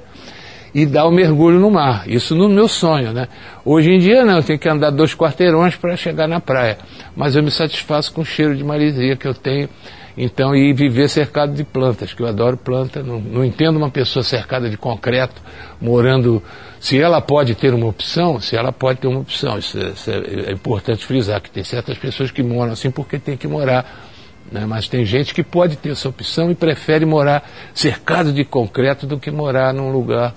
e 0.75 0.85
dar 0.85 1.05
o 1.05 1.09
um 1.09 1.13
mergulho 1.13 1.61
no 1.61 1.71
mar. 1.71 2.09
Isso 2.09 2.35
no 2.35 2.49
meu 2.49 2.67
sonho, 2.67 3.13
né? 3.13 3.29
Hoje 3.65 3.93
em 3.93 3.99
dia 3.99 4.25
não, 4.25 4.39
eu 4.39 4.43
tenho 4.43 4.59
que 4.59 4.69
andar 4.69 4.91
dois 4.91 5.15
quarteirões 5.15 5.77
para 5.77 5.97
chegar 5.97 6.27
na 6.27 6.41
praia. 6.41 6.79
Mas 7.15 7.37
eu 7.37 7.43
me 7.43 7.51
satisfaço 7.51 8.13
com 8.13 8.23
o 8.23 8.25
cheiro 8.25 8.57
de 8.57 8.65
maresia 8.65 9.17
que 9.17 9.27
eu 9.27 9.35
tenho 9.35 9.69
então, 10.17 10.55
e 10.55 10.73
viver 10.73 11.09
cercado 11.09 11.55
de 11.55 11.65
plantas, 11.65 12.13
que 12.13 12.23
eu 12.23 12.27
adoro 12.27 12.57
planta, 12.57 13.03
não, 13.03 13.21
não 13.21 13.45
entendo 13.45 13.77
uma 13.77 13.91
pessoa 13.91 14.23
cercada 14.23 14.71
de 14.71 14.77
concreto, 14.77 15.43
morando. 15.81 16.43
Se 16.79 17.01
ela 17.01 17.21
pode 17.21 17.55
ter 17.55 17.75
uma 17.75 17.87
opção, 17.87 18.39
se 18.41 18.57
ela 18.57 18.71
pode 18.71 19.01
ter 19.01 19.09
uma 19.09 19.21
opção, 19.21 19.59
isso 19.59 19.79
é, 19.79 19.89
isso 19.89 20.11
é, 20.11 20.51
é 20.51 20.53
importante 20.53 21.05
frisar, 21.05 21.41
que 21.41 21.51
tem 21.51 21.65
certas 21.65 21.99
pessoas 21.99 22.31
que 22.31 22.43
moram 22.43 22.73
assim 22.73 22.91
porque 22.91 23.19
tem 23.19 23.37
que 23.37 23.49
morar. 23.49 24.05
Né? 24.53 24.65
Mas 24.67 24.87
tem 24.87 25.05
gente 25.05 25.35
que 25.35 25.43
pode 25.43 25.77
ter 25.77 25.91
essa 25.91 26.09
opção 26.09 26.51
e 26.51 26.55
prefere 26.55 27.05
morar 27.05 27.43
cercado 27.73 28.33
de 28.33 28.45
concreto 28.45 29.07
do 29.07 29.19
que 29.19 29.31
morar 29.31 29.73
num 29.73 29.91
lugar 29.91 30.35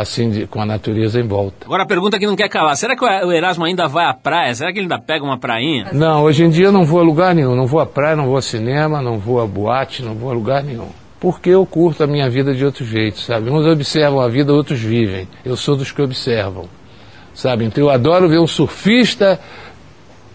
assim, 0.00 0.30
de, 0.30 0.46
com 0.46 0.60
a 0.60 0.66
natureza 0.66 1.20
em 1.20 1.26
volta. 1.26 1.66
Agora 1.66 1.82
a 1.82 1.86
pergunta 1.86 2.18
que 2.18 2.26
não 2.26 2.36
quer 2.36 2.48
calar, 2.48 2.76
será 2.76 2.96
que 2.96 3.04
o 3.04 3.32
Erasmo 3.32 3.64
ainda 3.64 3.86
vai 3.88 4.06
à 4.06 4.14
praia? 4.14 4.54
Será 4.54 4.72
que 4.72 4.78
ele 4.78 4.84
ainda 4.84 4.98
pega 4.98 5.24
uma 5.24 5.38
prainha? 5.38 5.88
Não, 5.92 6.22
hoje 6.22 6.44
em 6.44 6.50
dia 6.50 6.66
eu 6.66 6.72
não 6.72 6.84
vou 6.84 7.00
a 7.00 7.02
lugar 7.02 7.34
nenhum, 7.34 7.54
não 7.54 7.66
vou 7.66 7.80
à 7.80 7.86
praia, 7.86 8.16
não 8.16 8.26
vou 8.26 8.36
a 8.36 8.42
cinema, 8.42 9.02
não 9.02 9.18
vou 9.18 9.40
a 9.40 9.46
boate, 9.46 10.02
não 10.02 10.14
vou 10.14 10.30
a 10.30 10.34
lugar 10.34 10.62
nenhum. 10.62 10.88
Porque 11.20 11.50
eu 11.50 11.66
curto 11.66 12.04
a 12.04 12.06
minha 12.06 12.30
vida 12.30 12.54
de 12.54 12.64
outro 12.64 12.84
jeito, 12.84 13.18
sabe? 13.18 13.50
Uns 13.50 13.66
observam 13.66 14.20
a 14.20 14.28
vida, 14.28 14.52
outros 14.52 14.78
vivem. 14.78 15.26
Eu 15.44 15.56
sou 15.56 15.76
dos 15.76 15.90
que 15.90 16.00
observam, 16.00 16.66
sabe? 17.34 17.64
Então 17.64 17.82
eu 17.82 17.90
adoro 17.90 18.28
ver 18.28 18.38
um 18.38 18.46
surfista 18.46 19.40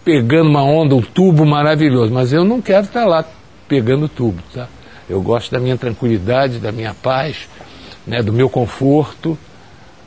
pegando 0.03 0.49
uma 0.49 0.63
onda, 0.63 0.95
um 0.95 1.01
tubo 1.01 1.45
maravilhoso, 1.45 2.13
mas 2.13 2.33
eu 2.33 2.43
não 2.43 2.61
quero 2.61 2.83
estar 2.85 3.05
lá 3.05 3.23
pegando 3.67 4.09
tubo, 4.09 4.43
tá? 4.53 4.67
Eu 5.09 5.21
gosto 5.21 5.51
da 5.51 5.59
minha 5.59 5.77
tranquilidade, 5.77 6.59
da 6.59 6.71
minha 6.71 6.93
paz, 6.93 7.47
né, 8.05 8.21
do 8.21 8.33
meu 8.33 8.49
conforto, 8.49 9.37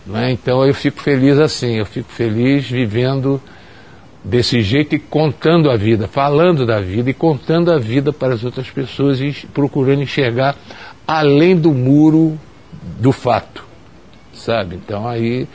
né? 0.07 0.31
Então 0.31 0.65
eu 0.65 0.73
fico 0.73 1.01
feliz 1.01 1.39
assim, 1.39 1.75
eu 1.77 1.87
fico 1.87 2.11
feliz 2.11 2.69
vivendo 2.71 3.41
desse 4.23 4.61
jeito 4.63 4.95
e 4.95 4.99
contando 4.99 5.71
a 5.71 5.77
vida, 5.77 6.09
falando 6.09 6.65
da 6.65 6.81
vida 6.81 7.11
e 7.11 7.15
contando 7.15 7.73
a 7.73 7.79
vida 7.79 8.13
para 8.13 8.35
as 8.35 8.45
outras 8.45 8.69
pessoas 8.71 9.21
e 9.21 9.47
procurando 9.53 10.03
enxergar 10.03 10.57
além 11.07 11.57
do 11.57 11.73
muro 11.73 12.39
do 12.99 13.13
fato, 13.13 13.65
sabe? 14.33 14.77
Então 14.77 15.07
aí 15.07 15.47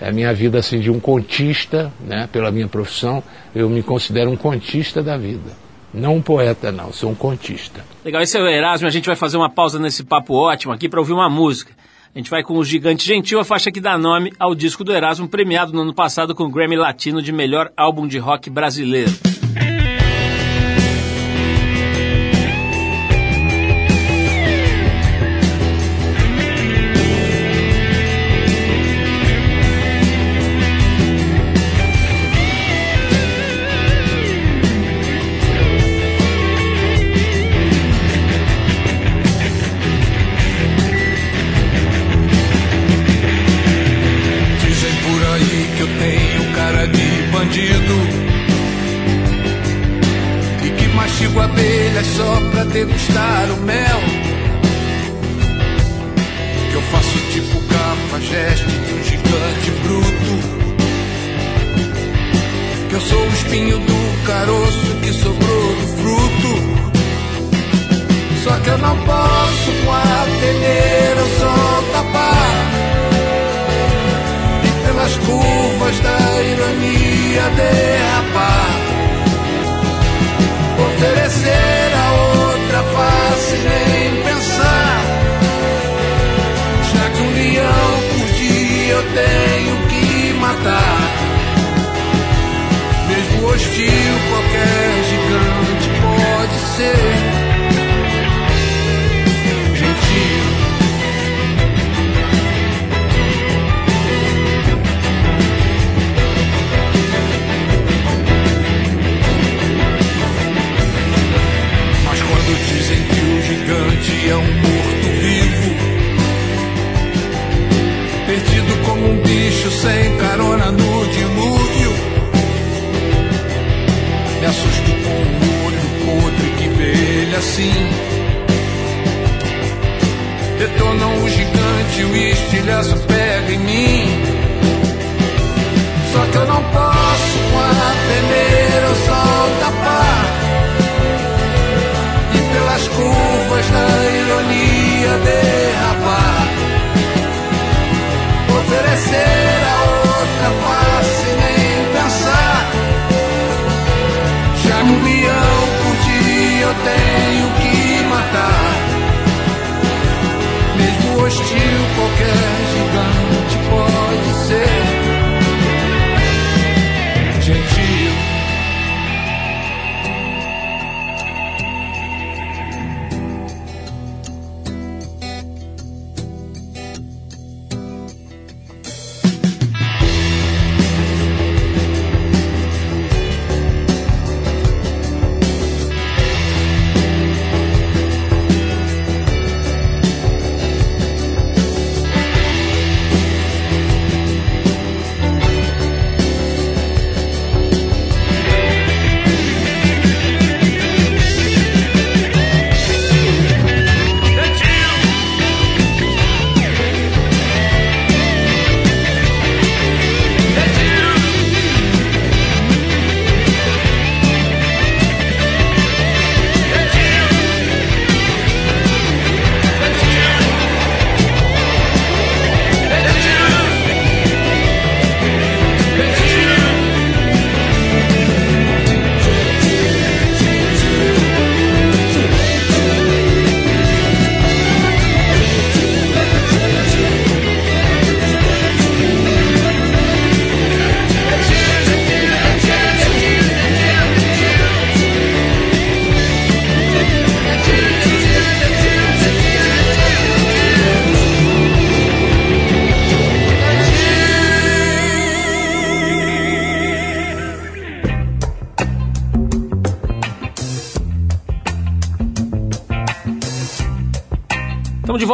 é 0.00 0.08
a 0.08 0.12
minha 0.12 0.32
vida 0.32 0.58
assim 0.58 0.80
de 0.80 0.90
um 0.90 1.00
contista, 1.00 1.92
né? 2.00 2.28
Pela 2.30 2.50
minha 2.50 2.68
profissão, 2.68 3.22
eu 3.54 3.68
me 3.68 3.82
considero 3.82 4.30
um 4.30 4.36
contista 4.36 5.02
da 5.02 5.16
vida. 5.16 5.66
Não 5.94 6.16
um 6.16 6.22
poeta, 6.22 6.70
não, 6.70 6.92
sou 6.92 7.10
um 7.10 7.14
contista. 7.14 7.84
Legal, 8.04 8.20
esse 8.20 8.36
é 8.36 8.40
o 8.40 8.46
Erasmo, 8.46 8.86
a 8.86 8.90
gente 8.90 9.06
vai 9.06 9.16
fazer 9.16 9.36
uma 9.36 9.48
pausa 9.48 9.78
nesse 9.78 10.04
papo 10.04 10.34
ótimo 10.34 10.72
aqui 10.72 10.88
para 10.88 11.00
ouvir 11.00 11.12
uma 11.12 11.30
música. 11.30 11.72
A 12.16 12.18
gente 12.18 12.30
vai 12.30 12.42
com 12.42 12.56
o 12.56 12.64
Gigante 12.64 13.04
Gentil, 13.04 13.38
a 13.38 13.44
faixa 13.44 13.70
que 13.70 13.78
dá 13.78 13.98
nome 13.98 14.32
ao 14.38 14.54
disco 14.54 14.82
do 14.82 14.90
Erasmo, 14.90 15.28
premiado 15.28 15.74
no 15.74 15.82
ano 15.82 15.92
passado 15.92 16.34
com 16.34 16.44
o 16.44 16.50
Grammy 16.50 16.74
Latino 16.74 17.20
de 17.20 17.30
melhor 17.30 17.70
álbum 17.76 18.08
de 18.08 18.16
rock 18.16 18.48
brasileiro. 18.48 19.12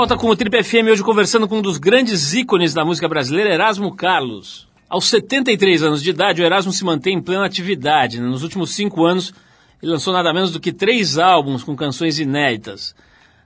Volta 0.02 0.16
com 0.16 0.28
o 0.28 0.34
Trip 0.34 0.64
FM, 0.64 0.90
hoje 0.90 1.00
conversando 1.00 1.46
com 1.46 1.58
um 1.58 1.62
dos 1.62 1.78
grandes 1.78 2.34
ícones 2.34 2.74
da 2.74 2.84
música 2.84 3.08
brasileira, 3.08 3.54
Erasmo 3.54 3.94
Carlos. 3.94 4.66
Aos 4.88 5.04
73 5.08 5.80
anos 5.80 6.02
de 6.02 6.10
idade, 6.10 6.42
o 6.42 6.44
Erasmo 6.44 6.72
se 6.72 6.84
mantém 6.84 7.18
em 7.18 7.22
plena 7.22 7.46
atividade. 7.46 8.20
Né? 8.20 8.26
Nos 8.26 8.42
últimos 8.42 8.74
cinco 8.74 9.06
anos, 9.06 9.32
ele 9.80 9.92
lançou 9.92 10.12
nada 10.12 10.34
menos 10.34 10.50
do 10.50 10.58
que 10.58 10.72
três 10.72 11.18
álbuns 11.18 11.62
com 11.62 11.76
canções 11.76 12.18
inéditas. 12.18 12.96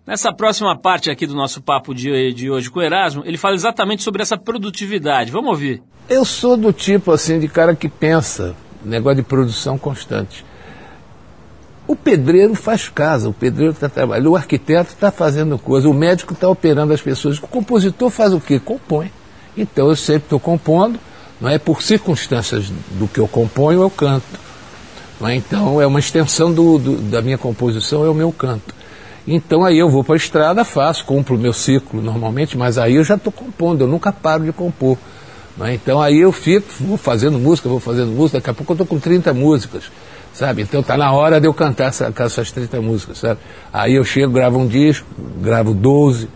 Nessa 0.06 0.32
próxima 0.32 0.74
parte 0.74 1.10
aqui 1.10 1.26
do 1.26 1.34
nosso 1.34 1.60
papo 1.60 1.94
de, 1.94 2.32
de 2.32 2.50
hoje 2.50 2.70
com 2.70 2.80
o 2.80 2.82
Erasmo, 2.82 3.22
ele 3.26 3.36
fala 3.36 3.54
exatamente 3.54 4.02
sobre 4.02 4.22
essa 4.22 4.38
produtividade. 4.38 5.30
Vamos 5.30 5.50
ouvir. 5.50 5.82
Eu 6.08 6.24
sou 6.24 6.56
do 6.56 6.72
tipo 6.72 7.12
assim 7.12 7.38
de 7.38 7.48
cara 7.48 7.76
que 7.76 7.90
pensa, 7.90 8.56
negócio 8.82 9.16
de 9.16 9.28
produção 9.28 9.76
constante. 9.76 10.42
O 11.86 11.94
pedreiro 11.94 12.54
faz 12.54 12.88
casa, 12.88 13.28
o 13.28 13.32
pedreiro 13.32 13.72
está 13.72 13.88
trabalhando, 13.88 14.32
o 14.32 14.36
arquiteto 14.36 14.90
está 14.90 15.12
fazendo 15.12 15.56
coisa, 15.56 15.88
o 15.88 15.94
médico 15.94 16.34
está 16.34 16.48
operando 16.48 16.92
as 16.92 17.00
pessoas. 17.00 17.38
O 17.38 17.46
compositor 17.46 18.10
faz 18.10 18.32
o 18.32 18.40
quê? 18.40 18.58
Compõe. 18.58 19.10
Então 19.56 19.88
eu 19.88 19.96
sempre 19.96 20.24
estou 20.24 20.40
compondo, 20.40 20.98
não 21.40 21.48
é 21.48 21.58
por 21.58 21.82
circunstâncias 21.82 22.72
do 22.90 23.06
que 23.06 23.20
eu 23.20 23.28
componho, 23.28 23.82
eu 23.82 23.90
canto. 23.90 24.46
É? 25.24 25.34
Então 25.34 25.80
é 25.80 25.86
uma 25.86 26.00
extensão 26.00 26.52
do, 26.52 26.76
do, 26.78 26.96
da 27.02 27.22
minha 27.22 27.38
composição, 27.38 28.04
é 28.04 28.10
o 28.10 28.14
meu 28.14 28.32
canto. 28.32 28.74
Então 29.26 29.64
aí 29.64 29.78
eu 29.78 29.88
vou 29.88 30.02
para 30.02 30.14
a 30.14 30.18
estrada, 30.18 30.64
faço, 30.64 31.04
cumpro 31.04 31.36
o 31.36 31.38
meu 31.38 31.52
ciclo 31.52 32.02
normalmente, 32.02 32.58
mas 32.58 32.78
aí 32.78 32.96
eu 32.96 33.04
já 33.04 33.14
estou 33.14 33.32
compondo, 33.32 33.82
eu 33.82 33.88
nunca 33.88 34.12
paro 34.12 34.44
de 34.44 34.52
compor. 34.52 34.98
É? 35.60 35.72
Então 35.72 36.02
aí 36.02 36.18
eu 36.18 36.32
fico, 36.32 36.66
vou 36.80 36.96
fazendo 36.96 37.38
música, 37.38 37.68
vou 37.68 37.80
fazendo 37.80 38.10
música, 38.10 38.38
daqui 38.38 38.50
a 38.50 38.54
pouco 38.54 38.72
eu 38.72 38.74
estou 38.74 38.86
com 38.86 38.98
30 38.98 39.32
músicas 39.32 39.84
sabe? 40.36 40.62
Então 40.62 40.82
tá 40.82 40.96
na 40.98 41.10
hora 41.12 41.40
de 41.40 41.46
eu 41.46 41.54
cantar 41.54 41.86
essa, 41.86 42.12
essas 42.14 42.52
30 42.52 42.80
músicas, 42.82 43.18
sabe? 43.18 43.40
Aí 43.72 43.94
eu 43.94 44.04
chego, 44.04 44.32
gravo 44.32 44.58
um 44.58 44.66
disco, 44.66 45.06
gravo 45.40 45.72
12 45.72 46.28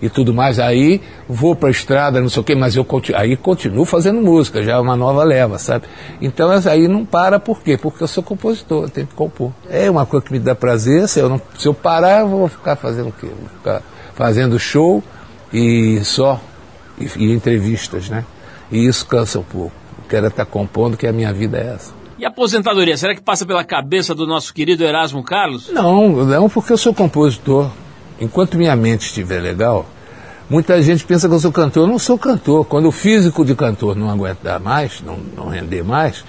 e 0.00 0.08
tudo 0.08 0.32
mais, 0.32 0.58
aí 0.58 1.02
vou 1.28 1.54
pra 1.54 1.68
estrada, 1.68 2.20
não 2.20 2.28
sei 2.28 2.40
o 2.40 2.44
quê, 2.44 2.54
mas 2.54 2.76
eu 2.76 2.84
continuo, 2.84 3.20
aí 3.20 3.36
continuo 3.36 3.84
fazendo 3.84 4.20
música, 4.22 4.62
já 4.62 4.74
é 4.74 4.78
uma 4.78 4.96
nova 4.96 5.24
leva, 5.24 5.58
sabe? 5.58 5.86
Então 6.22 6.48
aí 6.50 6.86
não 6.86 7.04
para 7.04 7.40
por 7.40 7.60
quê? 7.60 7.76
Porque 7.76 8.02
eu 8.02 8.08
sou 8.08 8.22
compositor, 8.22 8.84
eu 8.84 8.88
tenho 8.88 9.06
que 9.08 9.14
compor. 9.14 9.52
É 9.68 9.90
uma 9.90 10.06
coisa 10.06 10.24
que 10.24 10.32
me 10.32 10.38
dá 10.38 10.54
prazer, 10.54 11.08
se 11.08 11.18
eu, 11.18 11.28
não, 11.28 11.42
se 11.58 11.66
eu 11.66 11.74
parar, 11.74 12.20
eu 12.20 12.28
vou 12.28 12.48
ficar 12.48 12.76
fazendo 12.76 13.08
o 13.08 13.12
quê? 13.12 13.26
Vou 13.26 13.48
ficar 13.48 13.82
fazendo 14.14 14.58
show 14.60 15.02
e 15.52 16.00
só, 16.04 16.40
e, 16.98 17.10
e 17.16 17.32
entrevistas, 17.32 18.08
né? 18.08 18.24
E 18.70 18.86
isso 18.86 19.04
cansa 19.04 19.40
um 19.40 19.42
pouco. 19.42 19.72
Quero 20.08 20.28
estar 20.28 20.46
compondo, 20.46 20.96
que 20.96 21.06
a 21.06 21.12
minha 21.12 21.32
vida 21.32 21.58
é 21.58 21.74
essa. 21.74 21.99
E 22.20 22.24
aposentadoria, 22.26 22.98
será 22.98 23.14
que 23.14 23.22
passa 23.22 23.46
pela 23.46 23.64
cabeça 23.64 24.14
do 24.14 24.26
nosso 24.26 24.52
querido 24.52 24.84
Erasmo 24.84 25.24
Carlos? 25.24 25.70
Não, 25.70 26.22
não 26.26 26.50
porque 26.50 26.70
eu 26.70 26.76
sou 26.76 26.92
compositor. 26.92 27.70
Enquanto 28.20 28.58
minha 28.58 28.76
mente 28.76 29.06
estiver 29.06 29.40
legal, 29.40 29.86
muita 30.50 30.82
gente 30.82 31.02
pensa 31.02 31.26
que 31.26 31.34
eu 31.34 31.40
sou 31.40 31.50
cantor. 31.50 31.84
Eu 31.84 31.86
não 31.90 31.98
sou 31.98 32.18
cantor. 32.18 32.66
Quando 32.66 32.88
o 32.88 32.92
físico 32.92 33.42
de 33.42 33.54
cantor 33.54 33.96
não 33.96 34.10
aguentar 34.10 34.60
mais, 34.60 35.00
não, 35.00 35.16
não 35.34 35.48
render 35.48 35.82
mais, 35.82 36.22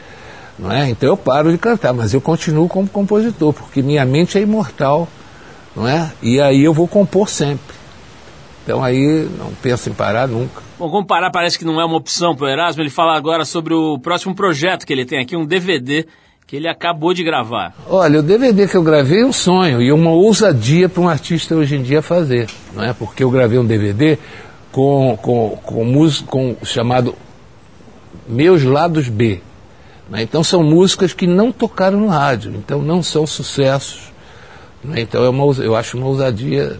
não 0.57 0.71
é? 0.71 0.89
Então 0.89 1.09
eu 1.09 1.17
paro 1.17 1.51
de 1.51 1.57
cantar, 1.57 1.91
mas 1.91 2.13
eu 2.13 2.21
continuo 2.21 2.69
como 2.69 2.87
compositor, 2.87 3.51
porque 3.51 3.81
minha 3.81 4.05
mente 4.05 4.37
é 4.37 4.41
imortal, 4.41 5.09
não 5.75 5.85
é? 5.85 6.09
E 6.21 6.39
aí 6.39 6.63
eu 6.63 6.73
vou 6.73 6.87
compor 6.87 7.27
sempre. 7.27 7.75
Então 8.63 8.81
aí 8.81 9.29
não 9.37 9.51
penso 9.61 9.89
em 9.89 9.93
parar 9.93 10.25
nunca. 10.25 10.70
Bom, 10.81 10.89
como 10.89 11.05
parar 11.05 11.29
parece 11.29 11.59
que 11.59 11.63
não 11.63 11.79
é 11.79 11.85
uma 11.85 11.95
opção 11.95 12.35
para 12.35 12.47
o 12.47 12.49
Erasmo. 12.49 12.81
Ele 12.81 12.89
fala 12.89 13.15
agora 13.15 13.45
sobre 13.45 13.71
o 13.71 13.99
próximo 13.99 14.33
projeto 14.33 14.83
que 14.83 14.91
ele 14.91 15.05
tem 15.05 15.19
aqui, 15.19 15.35
um 15.35 15.45
DVD 15.45 16.07
que 16.47 16.55
ele 16.55 16.67
acabou 16.67 17.13
de 17.13 17.23
gravar. 17.23 17.75
Olha, 17.87 18.17
o 18.17 18.23
DVD 18.23 18.67
que 18.67 18.75
eu 18.75 18.81
gravei 18.81 19.21
é 19.21 19.25
um 19.27 19.31
sonho 19.31 19.79
e 19.79 19.91
uma 19.91 20.09
ousadia 20.09 20.89
para 20.89 21.03
um 21.03 21.07
artista 21.07 21.53
hoje 21.53 21.75
em 21.75 21.83
dia 21.83 22.01
fazer, 22.01 22.49
não 22.73 22.83
é? 22.83 22.93
Porque 22.93 23.23
eu 23.23 23.29
gravei 23.29 23.59
um 23.59 23.63
DVD 23.63 24.17
com, 24.71 25.15
com, 25.21 25.59
com 25.63 25.85
música 25.85 26.27
com, 26.31 26.57
chamado 26.63 27.13
Meus 28.27 28.63
Lados 28.63 29.07
B. 29.07 29.39
Né? 30.09 30.23
Então 30.23 30.43
são 30.43 30.63
músicas 30.63 31.13
que 31.13 31.27
não 31.27 31.51
tocaram 31.51 31.99
no 31.99 32.07
rádio, 32.07 32.55
então 32.57 32.81
não 32.81 33.03
são 33.03 33.27
sucessos. 33.27 34.11
Né? 34.83 35.01
Então 35.01 35.23
é 35.23 35.29
uma, 35.29 35.53
eu 35.61 35.75
acho 35.75 35.95
uma 35.95 36.07
ousadia 36.07 36.79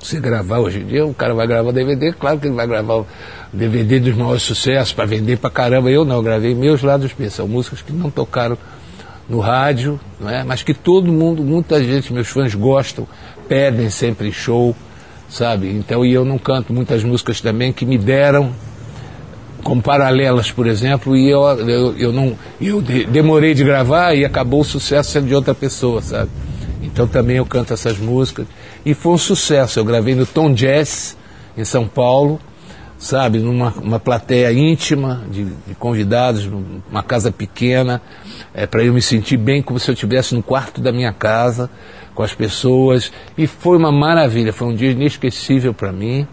você 0.00 0.20
gravar 0.20 0.58
hoje 0.58 0.80
em 0.80 0.86
dia, 0.86 1.04
o 1.04 1.12
cara 1.12 1.34
vai 1.34 1.46
gravar 1.46 1.72
DVD, 1.72 2.12
claro 2.12 2.38
que 2.38 2.46
ele 2.46 2.54
vai 2.54 2.66
gravar 2.66 2.98
o 2.98 3.06
DVD 3.52 3.98
dos 3.98 4.14
maiores 4.14 4.42
sucessos 4.42 4.92
para 4.92 5.06
vender 5.06 5.38
para 5.38 5.50
caramba. 5.50 5.90
Eu 5.90 6.04
não, 6.04 6.22
gravei 6.22 6.54
meus 6.54 6.82
lados 6.82 7.12
B, 7.12 7.28
são 7.28 7.48
músicas 7.48 7.82
que 7.82 7.92
não 7.92 8.10
tocaram 8.10 8.56
no 9.28 9.40
rádio, 9.40 10.00
não 10.18 10.30
é? 10.30 10.42
mas 10.42 10.62
que 10.62 10.72
todo 10.72 11.12
mundo, 11.12 11.42
muita 11.42 11.82
gente, 11.82 12.12
meus 12.12 12.28
fãs 12.28 12.54
gostam, 12.54 13.06
pedem 13.46 13.90
sempre 13.90 14.32
show, 14.32 14.74
sabe? 15.28 15.70
Então, 15.70 16.04
e 16.04 16.12
eu 16.12 16.24
não 16.24 16.38
canto 16.38 16.72
muitas 16.72 17.04
músicas 17.04 17.40
também 17.40 17.72
que 17.72 17.84
me 17.84 17.98
deram 17.98 18.52
como 19.62 19.82
paralelas, 19.82 20.50
por 20.50 20.66
exemplo, 20.66 21.16
e 21.16 21.28
eu, 21.28 21.42
eu, 21.42 21.98
eu 21.98 22.12
não 22.12 22.38
eu 22.60 22.80
demorei 22.80 23.52
de 23.52 23.64
gravar 23.64 24.14
e 24.14 24.24
acabou 24.24 24.60
o 24.60 24.64
sucesso 24.64 25.10
sendo 25.10 25.26
de 25.26 25.34
outra 25.34 25.54
pessoa, 25.54 26.00
sabe? 26.00 26.30
Então 26.82 27.06
também 27.06 27.36
eu 27.36 27.46
canto 27.46 27.72
essas 27.72 27.98
músicas. 27.98 28.46
E 28.84 28.94
foi 28.94 29.12
um 29.12 29.18
sucesso. 29.18 29.78
Eu 29.78 29.84
gravei 29.84 30.14
no 30.14 30.26
Tom 30.26 30.52
Jazz, 30.52 31.16
em 31.56 31.64
São 31.64 31.86
Paulo, 31.88 32.40
sabe, 32.98 33.38
numa 33.38 33.72
uma 33.82 34.00
plateia 34.00 34.52
íntima 34.52 35.24
de, 35.30 35.44
de 35.44 35.74
convidados, 35.74 36.46
numa 36.46 37.02
casa 37.02 37.30
pequena, 37.30 38.00
é, 38.54 38.66
para 38.66 38.82
eu 38.82 38.92
me 38.92 39.02
sentir 39.02 39.36
bem 39.36 39.62
como 39.62 39.78
se 39.78 39.90
eu 39.90 39.94
estivesse 39.94 40.34
no 40.34 40.42
quarto 40.42 40.80
da 40.80 40.92
minha 40.92 41.12
casa, 41.12 41.70
com 42.14 42.22
as 42.22 42.34
pessoas. 42.34 43.12
E 43.36 43.46
foi 43.46 43.76
uma 43.76 43.92
maravilha, 43.92 44.52
foi 44.52 44.68
um 44.68 44.74
dia 44.74 44.90
inesquecível 44.90 45.74
para 45.74 45.92
mim 45.92 46.26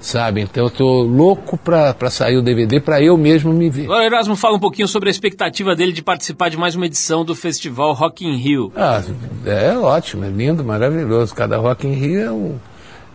sabe? 0.00 0.40
Então 0.40 0.64
eu 0.64 0.70
tô 0.70 1.02
louco 1.02 1.56
para 1.56 2.10
sair 2.10 2.36
o 2.36 2.42
DVD 2.42 2.80
para 2.80 3.02
eu 3.02 3.16
mesmo 3.16 3.52
me 3.52 3.68
ver. 3.68 3.84
Agora, 3.84 4.04
Erasmo, 4.04 4.36
fala 4.36 4.56
um 4.56 4.60
pouquinho 4.60 4.88
sobre 4.88 5.08
a 5.08 5.10
expectativa 5.10 5.74
dele 5.74 5.92
de 5.92 6.02
participar 6.02 6.48
de 6.48 6.56
mais 6.56 6.74
uma 6.74 6.86
edição 6.86 7.24
do 7.24 7.34
festival 7.34 7.92
Rock 7.92 8.26
in 8.26 8.36
Rio. 8.36 8.72
Ah, 8.76 9.02
é 9.44 9.76
ótimo, 9.76 10.24
é 10.24 10.28
lindo, 10.28 10.64
maravilhoso. 10.64 11.34
Cada 11.34 11.56
Rock 11.56 11.86
in 11.86 11.92
Rio 11.92 12.20
é 12.20 12.30
um, 12.30 12.56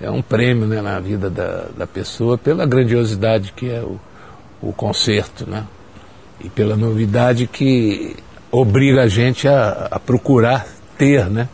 é 0.02 0.12
um 0.12 0.22
prêmio 0.22 0.68
né, 0.68 0.82
na 0.82 1.00
vida 1.00 1.30
da, 1.30 1.66
da 1.78 1.88
pessoa 1.88 2.38
pela 2.38 2.66
grandiosidade 2.66 3.54
que 3.56 3.70
é 3.70 3.82
o, 3.82 4.00
o 4.62 4.74
concerto, 4.74 5.50
né? 5.50 5.66
E 6.44 6.50
pela 6.50 6.76
novidade 6.76 7.46
que 7.46 8.16
obriga 8.52 9.04
a 9.04 9.08
gente 9.08 9.48
a, 9.48 9.88
a 9.92 10.00
procurar 10.00 10.68
ter, 10.98 11.30
né? 11.30 11.48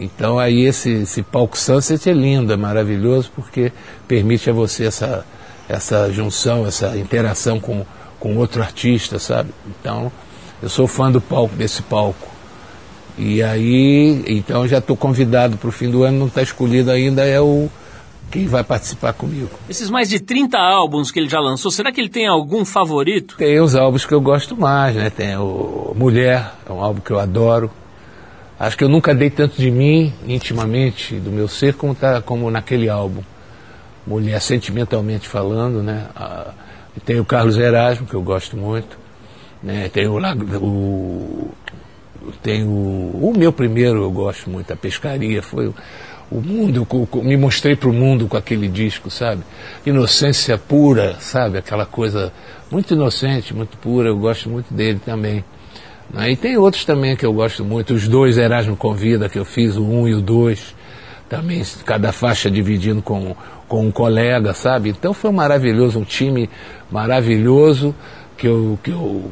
Então 0.00 0.38
aí 0.38 0.62
esse, 0.62 0.90
esse 0.90 1.22
palco 1.22 1.58
Sunset 1.58 2.08
é 2.08 2.12
lindo, 2.14 2.52
é 2.52 2.56
maravilhoso, 2.56 3.30
porque 3.34 3.70
permite 4.08 4.48
a 4.48 4.52
você 4.52 4.86
essa, 4.86 5.26
essa 5.68 6.10
junção, 6.10 6.66
essa 6.66 6.96
interação 6.96 7.60
com, 7.60 7.84
com 8.18 8.36
outro 8.38 8.62
artista, 8.62 9.18
sabe? 9.18 9.50
Então, 9.68 10.10
eu 10.62 10.70
sou 10.70 10.86
fã 10.86 11.12
do 11.12 11.20
palco, 11.20 11.54
desse 11.54 11.82
palco. 11.82 12.28
E 13.18 13.42
aí, 13.42 14.24
então 14.26 14.66
já 14.66 14.78
estou 14.78 14.96
convidado 14.96 15.58
para 15.58 15.68
o 15.68 15.72
fim 15.72 15.90
do 15.90 16.02
ano, 16.02 16.18
não 16.18 16.26
está 16.28 16.40
escolhido 16.40 16.90
ainda, 16.90 17.26
é 17.26 17.38
o 17.38 17.68
quem 18.30 18.46
vai 18.46 18.62
participar 18.62 19.12
comigo. 19.12 19.50
Esses 19.68 19.90
mais 19.90 20.08
de 20.08 20.20
30 20.20 20.56
álbuns 20.56 21.10
que 21.10 21.18
ele 21.18 21.28
já 21.28 21.40
lançou, 21.40 21.70
será 21.70 21.92
que 21.92 22.00
ele 22.00 22.08
tem 22.08 22.26
algum 22.26 22.64
favorito? 22.64 23.34
Tem 23.36 23.60
os 23.60 23.74
álbuns 23.74 24.06
que 24.06 24.14
eu 24.14 24.20
gosto 24.20 24.56
mais, 24.56 24.94
né? 24.94 25.10
Tem 25.10 25.36
o 25.36 25.92
Mulher, 25.96 26.54
é 26.66 26.72
um 26.72 26.82
álbum 26.82 27.00
que 27.00 27.10
eu 27.10 27.18
adoro. 27.18 27.70
Acho 28.60 28.76
que 28.76 28.84
eu 28.84 28.90
nunca 28.90 29.14
dei 29.14 29.30
tanto 29.30 29.56
de 29.56 29.70
mim, 29.70 30.12
intimamente, 30.28 31.14
do 31.14 31.30
meu 31.30 31.48
ser, 31.48 31.72
como, 31.72 31.94
tá, 31.94 32.20
como 32.20 32.50
naquele 32.50 32.90
álbum. 32.90 33.22
Mulher 34.06 34.38
sentimentalmente 34.42 35.26
falando, 35.26 35.82
né? 35.82 36.08
Ah, 36.14 36.52
tem 37.06 37.18
o 37.18 37.24
Carlos 37.24 37.56
Erasmo, 37.56 38.06
que 38.06 38.12
eu 38.12 38.20
gosto 38.20 38.58
muito. 38.58 38.98
Né? 39.62 39.88
Tem 39.88 40.06
o, 40.06 40.18
o 40.58 41.54
tem 42.42 42.62
o, 42.64 42.68
o 42.68 43.32
meu 43.34 43.50
primeiro 43.50 44.02
eu 44.02 44.10
gosto 44.10 44.50
muito, 44.50 44.70
a 44.70 44.76
pescaria, 44.76 45.42
foi 45.42 45.68
o, 45.68 45.74
o 46.30 46.40
mundo, 46.42 46.86
o, 46.90 47.22
me 47.22 47.38
mostrei 47.38 47.74
para 47.74 47.88
o 47.88 47.92
mundo 47.94 48.28
com 48.28 48.36
aquele 48.36 48.68
disco, 48.68 49.10
sabe? 49.10 49.42
Inocência 49.86 50.58
pura, 50.58 51.16
sabe? 51.18 51.56
Aquela 51.56 51.86
coisa 51.86 52.30
muito 52.70 52.92
inocente, 52.92 53.54
muito 53.54 53.78
pura, 53.78 54.08
eu 54.08 54.18
gosto 54.18 54.50
muito 54.50 54.72
dele 54.72 55.00
também. 55.02 55.42
Né? 56.12 56.32
E 56.32 56.36
tem 56.36 56.56
outros 56.56 56.84
também 56.84 57.16
que 57.16 57.24
eu 57.24 57.32
gosto 57.32 57.64
muito, 57.64 57.94
os 57.94 58.08
dois 58.08 58.38
Erasmo 58.38 58.76
Convida, 58.76 59.28
que 59.28 59.38
eu 59.38 59.44
fiz, 59.44 59.76
o 59.76 59.84
um 59.84 60.08
e 60.08 60.14
o 60.14 60.20
dois, 60.20 60.74
também 61.28 61.62
cada 61.84 62.12
faixa 62.12 62.50
dividindo 62.50 63.00
com, 63.00 63.36
com 63.68 63.86
um 63.86 63.90
colega, 63.90 64.52
sabe? 64.52 64.90
Então 64.90 65.14
foi 65.14 65.30
maravilhoso, 65.30 65.98
um 66.00 66.04
time 66.04 66.50
maravilhoso 66.90 67.94
que 68.36 68.48
eu, 68.48 68.78
que 68.82 68.90
eu, 68.90 69.30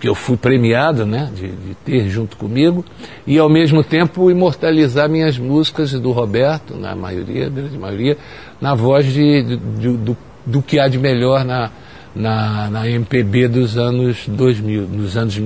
que 0.00 0.08
eu 0.08 0.14
fui 0.14 0.38
premiado, 0.38 1.04
né, 1.04 1.30
de, 1.34 1.48
de 1.48 1.74
ter 1.84 2.08
junto 2.08 2.38
comigo, 2.38 2.82
e 3.26 3.38
ao 3.38 3.50
mesmo 3.50 3.84
tempo 3.84 4.30
imortalizar 4.30 5.10
minhas 5.10 5.36
músicas 5.36 5.92
do 5.92 6.10
Roberto, 6.10 6.74
na 6.74 6.96
maioria, 6.96 7.50
grande 7.50 7.76
maioria, 7.76 8.16
na 8.58 8.74
voz 8.74 9.04
de, 9.04 9.42
de 9.42 9.56
do, 9.56 10.16
do 10.46 10.62
que 10.62 10.80
há 10.80 10.88
de 10.88 10.98
melhor 10.98 11.44
na, 11.44 11.70
na, 12.14 12.68
na 12.70 12.88
MPB 12.88 13.48
dos 13.48 13.76
anos 13.76 14.26
2000, 14.26 14.86
dos 14.86 15.16
anos, 15.16 15.38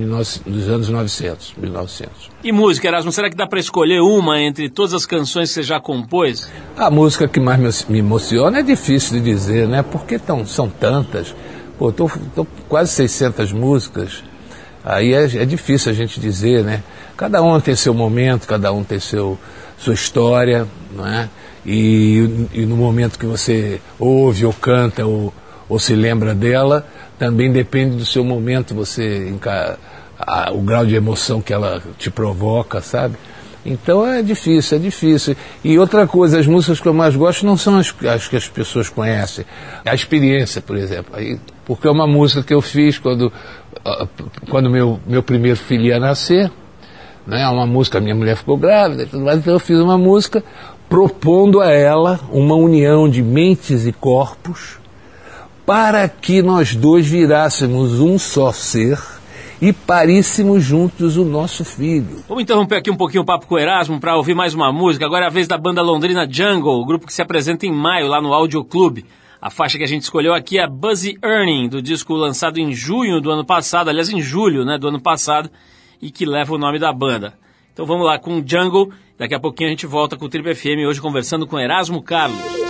dos 0.44 0.68
anos 0.68 0.88
900, 0.88 1.54
1900. 1.58 2.30
E 2.42 2.52
música, 2.52 2.88
Erasmo, 2.88 3.12
será 3.12 3.28
que 3.28 3.36
dá 3.36 3.46
para 3.46 3.60
escolher 3.60 4.00
uma 4.00 4.40
entre 4.40 4.68
todas 4.68 4.94
as 4.94 5.04
canções 5.04 5.50
que 5.50 5.54
você 5.54 5.62
já 5.62 5.78
compôs? 5.78 6.50
A 6.76 6.90
música 6.90 7.28
que 7.28 7.38
mais 7.38 7.84
me 7.86 7.98
emociona 7.98 8.60
é 8.60 8.62
difícil 8.62 9.18
de 9.18 9.24
dizer, 9.24 9.68
né? 9.68 9.82
Porque 9.82 10.18
tão, 10.18 10.46
são 10.46 10.68
tantas. 10.68 11.34
Pô, 11.78 11.92
tô, 11.92 12.10
tô 12.34 12.46
quase 12.68 12.92
600 12.92 13.52
músicas. 13.52 14.24
Aí 14.84 15.12
é, 15.14 15.24
é 15.24 15.44
difícil 15.44 15.90
a 15.90 15.94
gente 15.94 16.20
dizer, 16.20 16.64
né? 16.64 16.82
Cada 17.16 17.42
um 17.42 17.58
tem 17.60 17.76
seu 17.76 17.94
momento, 17.94 18.46
cada 18.46 18.72
um 18.72 18.82
tem 18.82 18.98
seu, 18.98 19.38
sua 19.78 19.94
história, 19.94 20.66
não 20.94 21.06
é? 21.06 21.28
E, 21.64 22.48
e 22.52 22.66
no 22.66 22.76
momento 22.76 23.18
que 23.18 23.24
você 23.24 23.80
ouve 23.98 24.44
ou 24.44 24.52
canta 24.52 25.06
ou 25.06 25.32
ou 25.74 25.78
se 25.80 25.92
lembra 25.96 26.36
dela, 26.36 26.86
também 27.18 27.50
depende 27.50 27.96
do 27.96 28.06
seu 28.06 28.22
momento, 28.22 28.76
você 28.76 29.34
a, 30.16 30.52
o 30.52 30.60
grau 30.60 30.86
de 30.86 30.94
emoção 30.94 31.42
que 31.42 31.52
ela 31.52 31.82
te 31.98 32.12
provoca, 32.12 32.80
sabe? 32.80 33.16
Então 33.66 34.06
é 34.06 34.22
difícil, 34.22 34.78
é 34.78 34.80
difícil. 34.80 35.36
E 35.64 35.76
outra 35.76 36.06
coisa, 36.06 36.38
as 36.38 36.46
músicas 36.46 36.80
que 36.80 36.86
eu 36.86 36.94
mais 36.94 37.16
gosto 37.16 37.44
não 37.44 37.56
são 37.56 37.76
as, 37.76 37.92
as 38.06 38.28
que 38.28 38.36
as 38.36 38.46
pessoas 38.46 38.88
conhecem. 38.88 39.44
A 39.84 39.92
experiência, 39.92 40.62
por 40.62 40.76
exemplo. 40.76 41.16
Aí, 41.16 41.40
porque 41.64 41.88
é 41.88 41.90
uma 41.90 42.06
música 42.06 42.40
que 42.40 42.54
eu 42.54 42.60
fiz 42.60 42.96
quando, 42.96 43.32
quando 44.48 44.70
meu, 44.70 45.00
meu 45.04 45.24
primeiro 45.24 45.56
filho 45.56 45.86
ia 45.86 45.98
nascer. 45.98 46.52
Né? 47.26 47.42
É 47.42 47.48
uma 47.48 47.66
música, 47.66 47.98
minha 47.98 48.14
mulher 48.14 48.36
ficou 48.36 48.56
grávida 48.56 49.02
e 49.02 49.06
tudo 49.06 49.24
mais, 49.24 49.38
então 49.38 49.54
eu 49.54 49.58
fiz 49.58 49.80
uma 49.80 49.98
música 49.98 50.44
propondo 50.88 51.60
a 51.60 51.72
ela 51.72 52.20
uma 52.30 52.54
união 52.54 53.08
de 53.08 53.22
mentes 53.22 53.86
e 53.86 53.92
corpos 53.92 54.83
para 55.66 56.08
que 56.08 56.42
nós 56.42 56.74
dois 56.74 57.06
virássemos 57.06 58.00
um 58.00 58.18
só 58.18 58.52
ser 58.52 58.98
e 59.60 59.72
paríssemos 59.72 60.62
juntos 60.62 61.16
o 61.16 61.24
nosso 61.24 61.64
filho. 61.64 62.22
Vamos 62.28 62.42
interromper 62.42 62.76
aqui 62.76 62.90
um 62.90 62.96
pouquinho 62.96 63.22
o 63.22 63.26
papo 63.26 63.46
com 63.46 63.54
o 63.54 63.58
Erasmo 63.58 63.98
para 63.98 64.16
ouvir 64.16 64.34
mais 64.34 64.52
uma 64.52 64.70
música. 64.70 65.06
Agora 65.06 65.24
é 65.24 65.28
a 65.28 65.30
vez 65.30 65.48
da 65.48 65.56
banda 65.56 65.80
londrina 65.80 66.28
Jungle, 66.30 66.80
o 66.80 66.84
grupo 66.84 67.06
que 67.06 67.14
se 67.14 67.22
apresenta 67.22 67.64
em 67.64 67.72
maio 67.72 68.06
lá 68.06 68.20
no 68.20 68.34
Audio 68.34 68.62
Club. 68.62 69.04
A 69.40 69.50
faixa 69.50 69.78
que 69.78 69.84
a 69.84 69.86
gente 69.88 70.02
escolheu 70.02 70.34
aqui 70.34 70.58
é 70.58 70.66
Buzzy 70.66 71.18
Earning, 71.22 71.68
do 71.68 71.80
disco 71.80 72.14
lançado 72.14 72.58
em 72.58 72.72
junho 72.72 73.20
do 73.20 73.30
ano 73.30 73.44
passado, 73.44 73.88
aliás, 73.88 74.10
em 74.10 74.20
julho 74.20 74.64
né, 74.64 74.78
do 74.78 74.88
ano 74.88 75.00
passado, 75.00 75.50
e 76.00 76.10
que 76.10 76.26
leva 76.26 76.54
o 76.54 76.58
nome 76.58 76.78
da 76.78 76.92
banda. 76.92 77.34
Então 77.72 77.86
vamos 77.86 78.06
lá 78.06 78.18
com 78.18 78.42
Jungle. 78.46 78.90
Daqui 79.18 79.34
a 79.34 79.40
pouquinho 79.40 79.68
a 79.68 79.70
gente 79.70 79.86
volta 79.86 80.16
com 80.16 80.26
o 80.26 80.28
Triple 80.28 80.54
FM, 80.54 80.86
hoje 80.86 81.00
conversando 81.00 81.46
com 81.46 81.58
Erasmo 81.58 82.02
Carlos. 82.02 82.63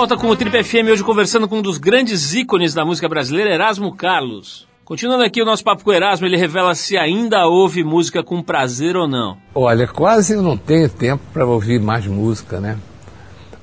Volta 0.00 0.16
com 0.16 0.28
o 0.28 0.36
Trip 0.36 0.64
FM, 0.64 0.88
hoje 0.90 1.04
conversando 1.04 1.46
com 1.46 1.58
um 1.58 1.62
dos 1.62 1.76
grandes 1.76 2.32
ícones 2.32 2.72
da 2.72 2.86
música 2.86 3.06
brasileira, 3.06 3.52
Erasmo 3.52 3.94
Carlos. 3.94 4.66
Continuando 4.82 5.24
aqui 5.24 5.42
o 5.42 5.44
nosso 5.44 5.62
papo 5.62 5.84
com 5.84 5.90
o 5.90 5.92
Erasmo, 5.92 6.26
ele 6.26 6.38
revela 6.38 6.74
se 6.74 6.96
ainda 6.96 7.46
ouve 7.46 7.84
música 7.84 8.22
com 8.22 8.42
prazer 8.42 8.96
ou 8.96 9.06
não. 9.06 9.36
Olha, 9.54 9.86
quase 9.86 10.32
eu 10.32 10.40
não 10.40 10.56
tenho 10.56 10.88
tempo 10.88 11.22
para 11.34 11.44
ouvir 11.44 11.78
mais 11.78 12.06
música, 12.06 12.58
né? 12.58 12.78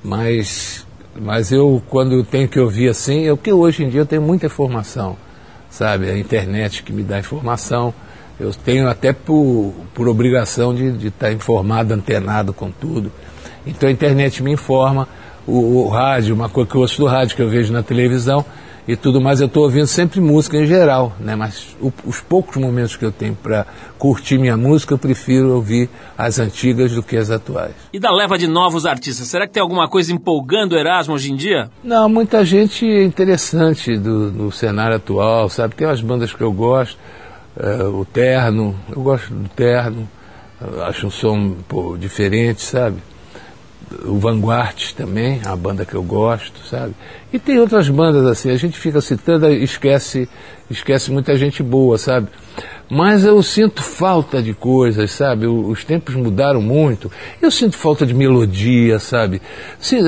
Mas, 0.04 0.86
mas 1.20 1.52
eu, 1.52 1.82
quando 1.90 2.24
tenho 2.24 2.48
que 2.48 2.60
ouvir 2.60 2.90
assim, 2.90 3.28
é 3.28 3.36
porque 3.36 3.52
hoje 3.52 3.84
em 3.84 3.90
dia 3.90 4.02
eu 4.02 4.06
tenho 4.06 4.22
muita 4.22 4.46
informação, 4.46 5.18
sabe? 5.72 6.08
A 6.08 6.20
internet 6.20 6.84
que 6.84 6.94
me 6.94 7.02
dá 7.02 7.18
informação. 7.18 7.92
Eu 8.40 8.54
tenho 8.54 8.88
até 8.88 9.12
por, 9.12 9.74
por 9.92 10.08
obrigação 10.08 10.76
de 10.76 11.08
estar 11.08 11.30
tá 11.30 11.34
informado, 11.34 11.96
antenado 11.96 12.54
com 12.54 12.70
tudo. 12.70 13.12
Então 13.66 13.90
a 13.90 13.92
internet 13.92 14.44
me 14.44 14.52
informa 14.52 15.08
o, 15.48 15.86
o 15.86 15.88
rádio, 15.88 16.36
uma 16.36 16.50
coisa 16.50 16.70
que 16.70 16.76
eu 16.76 16.82
ouço 16.82 17.00
do 17.00 17.08
rádio, 17.08 17.36
que 17.36 17.42
eu 17.42 17.50
vejo 17.50 17.72
na 17.72 17.82
televisão 17.82 18.46
e 18.88 18.96
tudo 18.96 19.20
mais, 19.20 19.42
eu 19.42 19.48
estou 19.48 19.64
ouvindo 19.64 19.86
sempre 19.86 20.22
música 20.22 20.56
em 20.56 20.66
geral, 20.66 21.14
né? 21.20 21.36
Mas 21.36 21.76
o, 21.82 21.92
os 22.06 22.22
poucos 22.22 22.56
momentos 22.56 22.96
que 22.96 23.04
eu 23.04 23.12
tenho 23.12 23.36
para 23.36 23.68
curtir 23.98 24.38
minha 24.38 24.56
música, 24.56 24.94
eu 24.94 24.98
prefiro 24.98 25.54
ouvir 25.54 25.90
as 26.18 26.40
antigas 26.40 26.94
do 26.94 27.04
que 27.04 27.18
as 27.18 27.30
atuais. 27.30 27.74
E 27.92 28.00
da 28.00 28.10
leva 28.12 28.38
de 28.38 28.48
novos 28.48 28.86
artistas, 28.86 29.28
será 29.28 29.46
que 29.46 29.54
tem 29.54 29.62
alguma 29.62 29.90
coisa 29.90 30.14
empolgando 30.14 30.74
o 30.74 30.78
Erasmo 30.78 31.16
hoje 31.16 31.34
em 31.34 31.36
dia? 31.36 31.70
Não, 31.84 32.08
muita 32.08 32.46
gente 32.46 32.86
interessante 32.86 33.98
do, 33.98 34.32
no 34.32 34.52
cenário 34.54 34.96
atual, 34.96 35.50
sabe? 35.50 35.76
Tem 35.76 35.86
umas 35.86 36.00
bandas 36.00 36.32
que 36.32 36.42
eu 36.42 36.54
gosto, 36.54 36.98
uh, 37.58 37.90
o 37.90 38.06
Terno, 38.06 38.74
eu 38.90 39.02
gosto 39.02 39.34
do 39.34 39.50
Terno, 39.50 40.08
acho 40.88 41.08
um 41.08 41.12
som 41.12 41.58
pô, 41.68 41.98
diferente, 41.98 42.62
sabe? 42.62 42.98
O 44.06 44.18
Vanguard 44.18 44.94
também, 44.94 45.42
a 45.46 45.56
banda 45.56 45.86
que 45.86 45.96
eu 45.96 46.04
gosto, 46.04 46.66
sabe? 46.68 46.94
E 47.32 47.40
tem 47.40 47.60
outras 47.60 47.90
bandas 47.90 48.26
assim, 48.26 48.52
a 48.52 48.58
gente 48.58 48.78
fica 48.78 49.00
citando 49.02 49.48
e 49.50 49.64
esquece, 49.64 50.28
esquece 50.70 51.12
muita 51.12 51.38
gente 51.38 51.64
boa, 51.64 51.98
sabe? 51.98 52.28
Mas 52.90 53.26
eu 53.26 53.44
sinto 53.44 53.84
falta 53.84 54.42
de 54.42 54.54
coisas, 54.54 55.12
sabe? 55.12 55.46
Os 55.46 55.84
tempos 55.84 56.16
mudaram 56.16 56.62
muito. 56.62 57.12
Eu 57.42 57.52
sinto 57.52 57.76
falta 57.76 58.06
de 58.06 58.14
melodia, 58.14 58.98
sabe? 58.98 59.42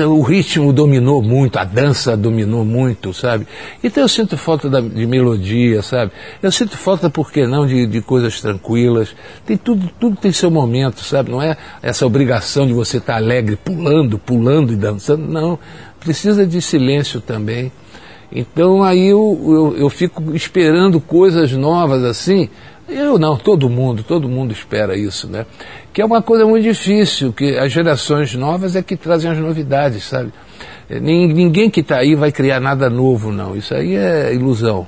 O 0.08 0.22
ritmo 0.22 0.72
dominou 0.72 1.22
muito, 1.22 1.58
a 1.58 1.64
dança 1.64 2.16
dominou 2.16 2.64
muito, 2.64 3.12
sabe? 3.12 3.46
Então 3.84 4.02
eu 4.02 4.08
sinto 4.08 4.38
falta 4.38 4.70
de 4.80 5.06
melodia, 5.06 5.82
sabe? 5.82 6.12
Eu 6.42 6.50
sinto 6.50 6.78
falta, 6.78 7.10
por 7.10 7.30
que 7.30 7.46
não, 7.46 7.66
de, 7.66 7.86
de 7.86 8.00
coisas 8.00 8.40
tranquilas. 8.40 9.14
Tem 9.44 9.58
tudo, 9.58 9.90
tudo 10.00 10.16
tem 10.16 10.32
seu 10.32 10.50
momento, 10.50 11.00
sabe? 11.04 11.30
Não 11.30 11.42
é 11.42 11.58
essa 11.82 12.06
obrigação 12.06 12.66
de 12.66 12.72
você 12.72 12.96
estar 12.96 13.16
alegre, 13.16 13.56
pulando, 13.56 14.18
pulando 14.18 14.72
e 14.72 14.76
dançando. 14.76 15.26
Não. 15.26 15.58
Precisa 16.00 16.46
de 16.46 16.62
silêncio 16.62 17.20
também. 17.20 17.70
Então 18.32 18.82
aí 18.82 19.08
eu, 19.08 19.38
eu, 19.42 19.76
eu 19.76 19.90
fico 19.90 20.34
esperando 20.34 21.00
coisas 21.00 21.52
novas 21.52 22.04
assim 22.04 22.48
eu 22.90 23.18
não, 23.18 23.36
todo 23.36 23.68
mundo, 23.68 24.02
todo 24.02 24.28
mundo 24.28 24.52
espera 24.52 24.96
isso, 24.96 25.28
né? 25.28 25.46
Que 25.92 26.02
é 26.02 26.04
uma 26.04 26.20
coisa 26.20 26.44
muito 26.44 26.64
difícil, 26.64 27.32
que 27.32 27.56
as 27.56 27.72
gerações 27.72 28.34
novas 28.34 28.76
é 28.76 28.82
que 28.82 28.96
trazem 28.96 29.30
as 29.30 29.38
novidades, 29.38 30.04
sabe? 30.04 30.32
É, 30.88 30.98
ninguém 30.98 31.70
que 31.70 31.80
está 31.80 31.98
aí 31.98 32.14
vai 32.14 32.32
criar 32.32 32.60
nada 32.60 32.90
novo, 32.90 33.30
não. 33.30 33.56
Isso 33.56 33.74
aí 33.74 33.94
é 33.94 34.34
ilusão, 34.34 34.86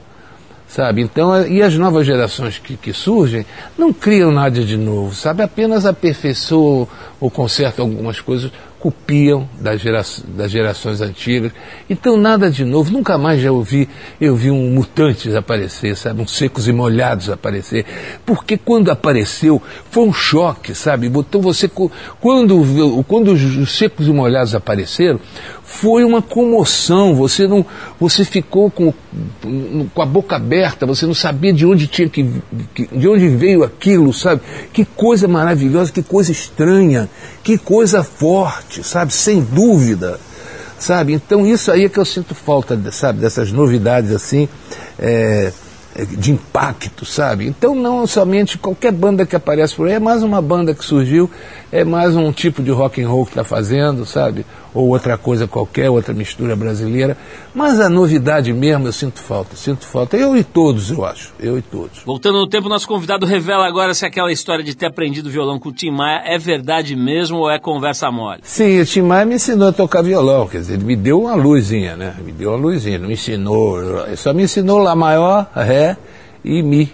sabe? 0.67 1.03
Então, 1.03 1.47
e 1.47 1.63
as 1.63 1.77
novas 1.77 2.07
gerações 2.07 2.59
que, 2.59 2.77
que 2.77 2.93
surgem 2.93 3.47
não 3.79 3.93
criam 3.93 4.31
nada 4.33 4.61
de 4.61 4.77
novo, 4.77 5.15
sabe? 5.15 5.43
Apenas 5.43 5.87
aperfeiçoam 5.87 6.89
ou 7.21 7.31
consertam 7.31 7.85
algumas 7.85 8.21
coisas 8.21 8.51
copiam 8.83 9.49
das, 9.61 9.81
gera, 9.81 10.03
das 10.27 10.51
gerações 10.51 11.01
antigas. 11.01 11.53
Então 11.89 12.17
nada 12.17 12.51
de 12.51 12.65
novo, 12.65 12.91
nunca 12.91 13.17
mais 13.17 13.41
já 13.41 13.53
ouvi, 13.53 13.89
eu 14.21 14.35
vi 14.35 14.51
um 14.51 14.73
Mutantes 14.73 15.37
aparecer, 15.37 15.97
sabe, 15.97 16.21
um 16.21 16.27
Secos 16.27 16.67
e 16.67 16.73
Molhados 16.73 17.31
aparecer, 17.31 17.87
porque 18.27 18.59
quando 18.59 18.91
apareceu 18.91 19.63
foi 19.89 20.03
um 20.03 20.13
choque, 20.13 20.75
sabe, 20.75 21.07
então 21.07 21.41
você, 21.41 21.71
quando, 22.21 23.05
quando 23.07 23.33
os 23.33 23.79
Secos 23.79 24.09
e 24.09 24.11
Molhados 24.11 24.53
apareceram, 24.53 25.21
foi 25.73 26.05
uma 26.05 26.21
comoção, 26.21 27.15
você 27.15 27.47
não, 27.47 27.65
você 27.99 28.25
ficou 28.25 28.71
com, 28.71 28.93
com 29.95 30.03
a 30.03 30.07
boca 30.07 30.37
aberta, 30.37 30.85
você 30.85 31.07
não 31.07 31.15
sabia 31.15 31.53
de 31.53 31.65
onde 31.65 31.87
tinha 31.87 32.09
que, 32.09 32.23
de 32.93 33.09
onde 33.09 33.29
veio 33.29 33.65
aquilo, 33.65 34.13
sabe? 34.13 34.43
Que 34.73 34.85
coisa 34.85 35.27
maravilhosa, 35.27 35.91
que 35.91 36.03
coisa 36.03 36.31
estranha, 36.31 37.09
que 37.43 37.57
coisa 37.57 38.05
forte, 38.05 38.72
sabe? 38.83 39.13
Sem 39.13 39.41
dúvida, 39.43 40.19
sabe? 40.79 41.13
Então 41.13 41.47
isso 41.47 41.71
aí 41.71 41.85
é 41.85 41.89
que 41.89 41.99
eu 41.99 42.05
sinto 42.05 42.35
falta, 42.35 42.79
sabe? 42.91 43.21
Dessas 43.21 43.53
novidades 43.53 44.13
assim, 44.13 44.49
é, 44.99 45.53
de 46.17 46.33
impacto, 46.33 47.05
sabe? 47.05 47.47
Então 47.47 47.75
não 47.75 48.07
somente 48.07 48.57
qualquer 48.57 48.93
banda 48.93 49.27
que 49.27 49.37
aparece 49.37 49.75
por 49.75 49.87
aí, 49.87 49.95
é 49.95 50.01
mais 50.01 50.23
uma 50.23 50.41
banda 50.41 50.75
que 50.75 50.85
surgiu, 50.85 51.31
é 51.71 51.85
mais 51.85 52.17
um 52.17 52.33
tipo 52.33 52.63
de 52.63 52.71
rock 52.71 53.03
and 53.03 53.09
roll 53.09 53.25
que 53.25 53.33
está 53.33 53.45
fazendo, 53.45 54.07
sabe? 54.07 54.47
Ou 54.75 54.89
outra 54.89 55.19
coisa 55.19 55.47
qualquer, 55.47 55.91
outra 55.91 56.15
mistura 56.15 56.57
brasileira. 56.57 57.17
Mas 57.55 57.79
a 57.79 57.91
novidade 57.91 58.53
mesmo 58.53 58.89
eu 58.89 58.93
sinto 58.93 59.21
falta, 59.21 59.55
sinto 59.55 59.85
falta. 59.85 60.17
Eu 60.17 60.37
e 60.37 60.43
todos, 60.43 60.91
eu 60.91 61.05
acho. 61.05 61.35
Eu 61.39 61.59
e 61.59 61.63
todos. 61.63 62.03
Voltando 62.05 62.39
no 62.39 62.47
tempo, 62.47 62.69
nosso 62.69 62.89
convidado 62.89 63.27
revela 63.27 63.67
agora 63.67 63.93
se 63.93 64.07
aquela 64.07 64.33
história 64.33 64.65
de 64.65 64.75
ter 64.75 64.87
aprendido 64.87 65.29
violão 65.29 65.59
com 65.59 65.69
o 65.69 65.73
Tim 65.73 65.91
Maia 65.91 66.23
é 66.25 66.39
verdade 66.39 66.97
mesmo 66.97 67.39
ou 67.39 67.51
é 67.51 67.59
conversa 67.59 68.11
mole? 68.11 68.41
Sim, 68.45 68.81
o 68.81 68.87
Tim 68.87 69.03
Maia 69.03 69.27
me 69.27 69.35
ensinou 69.35 69.69
a 69.69 69.73
tocar 69.73 70.03
violão, 70.03 70.49
quer 70.49 70.59
dizer, 70.59 70.75
ele 70.75 70.85
me 70.85 70.97
deu 70.97 71.21
uma 71.21 71.35
luzinha, 71.35 71.95
né? 71.95 72.17
Me 72.25 72.33
deu 72.33 72.51
uma 72.51 72.59
luzinha, 72.59 72.99
não 72.99 73.09
me 73.09 73.15
ensinou, 73.15 73.79
só 74.17 74.33
me 74.33 74.45
ensinou 74.45 74.79
Lá 74.79 74.97
maior, 74.97 75.51
Ré 75.55 75.97
e 76.43 76.63
Mi. 76.63 76.93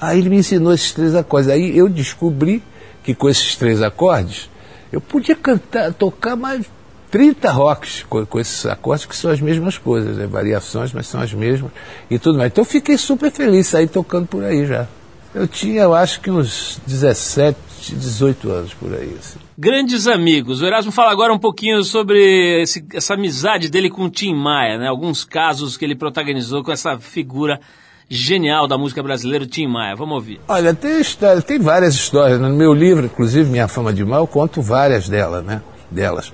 Aí 0.00 0.18
ele 0.18 0.28
me 0.28 0.36
ensinou 0.36 0.72
esses 0.72 0.92
três 0.92 1.14
acordes. 1.14 1.50
Aí 1.50 1.76
eu 1.76 1.88
descobri 1.88 2.62
que 3.02 3.14
com 3.14 3.28
esses 3.28 3.56
três 3.56 3.82
acordes 3.82 4.48
eu 4.92 5.00
podia 5.00 5.36
cantar, 5.36 5.92
tocar 5.92 6.36
mais 6.36 6.66
30 7.10 7.50
rocks 7.50 8.04
com, 8.08 8.24
com, 8.24 8.38
esses 8.38 8.64
acordes 8.66 9.06
que 9.06 9.16
são 9.16 9.30
as 9.30 9.40
mesmas 9.40 9.76
coisas, 9.76 10.16
né? 10.16 10.26
variações, 10.26 10.92
mas 10.92 11.06
são 11.06 11.20
as 11.20 11.32
mesmas 11.32 11.70
e 12.10 12.18
tudo 12.18 12.38
mais. 12.38 12.50
Então 12.52 12.62
eu 12.62 12.66
fiquei 12.68 12.96
super 12.96 13.30
feliz 13.30 13.66
sair 13.66 13.88
tocando 13.88 14.26
por 14.26 14.44
aí 14.44 14.66
já. 14.66 14.86
Eu 15.34 15.46
tinha, 15.46 15.82
eu 15.82 15.94
acho 15.94 16.20
que 16.20 16.30
uns 16.30 16.80
17, 16.86 17.56
18 17.94 18.50
anos 18.50 18.74
por 18.74 18.92
aí. 18.92 19.14
Assim. 19.18 19.38
Grandes 19.56 20.08
amigos. 20.08 20.60
O 20.60 20.66
Erasmo 20.66 20.90
fala 20.90 21.12
agora 21.12 21.32
um 21.32 21.38
pouquinho 21.38 21.84
sobre 21.84 22.62
esse, 22.62 22.84
essa 22.92 23.14
amizade 23.14 23.68
dele 23.68 23.88
com 23.88 24.04
o 24.04 24.10
Tim 24.10 24.34
Maia, 24.34 24.76
né? 24.78 24.88
Alguns 24.88 25.24
casos 25.24 25.76
que 25.76 25.84
ele 25.84 25.94
protagonizou 25.94 26.64
com 26.64 26.72
essa 26.72 26.98
figura 26.98 27.60
genial 28.08 28.66
da 28.66 28.76
música 28.76 29.00
brasileira, 29.04 29.44
o 29.44 29.46
Tim 29.46 29.68
Maia. 29.68 29.94
Vamos 29.94 30.16
ouvir. 30.16 30.40
Olha, 30.48 30.74
tem 30.74 31.00
história, 31.00 31.40
tem 31.40 31.60
várias 31.60 31.94
histórias. 31.94 32.40
No 32.40 32.50
meu 32.50 32.74
livro, 32.74 33.06
inclusive, 33.06 33.48
Minha 33.48 33.68
Fama 33.68 33.92
de 33.92 34.04
Mal, 34.04 34.22
eu 34.22 34.26
conto 34.26 34.60
várias 34.60 35.08
delas, 35.08 35.44
né? 35.44 35.62
Delas. 35.90 36.32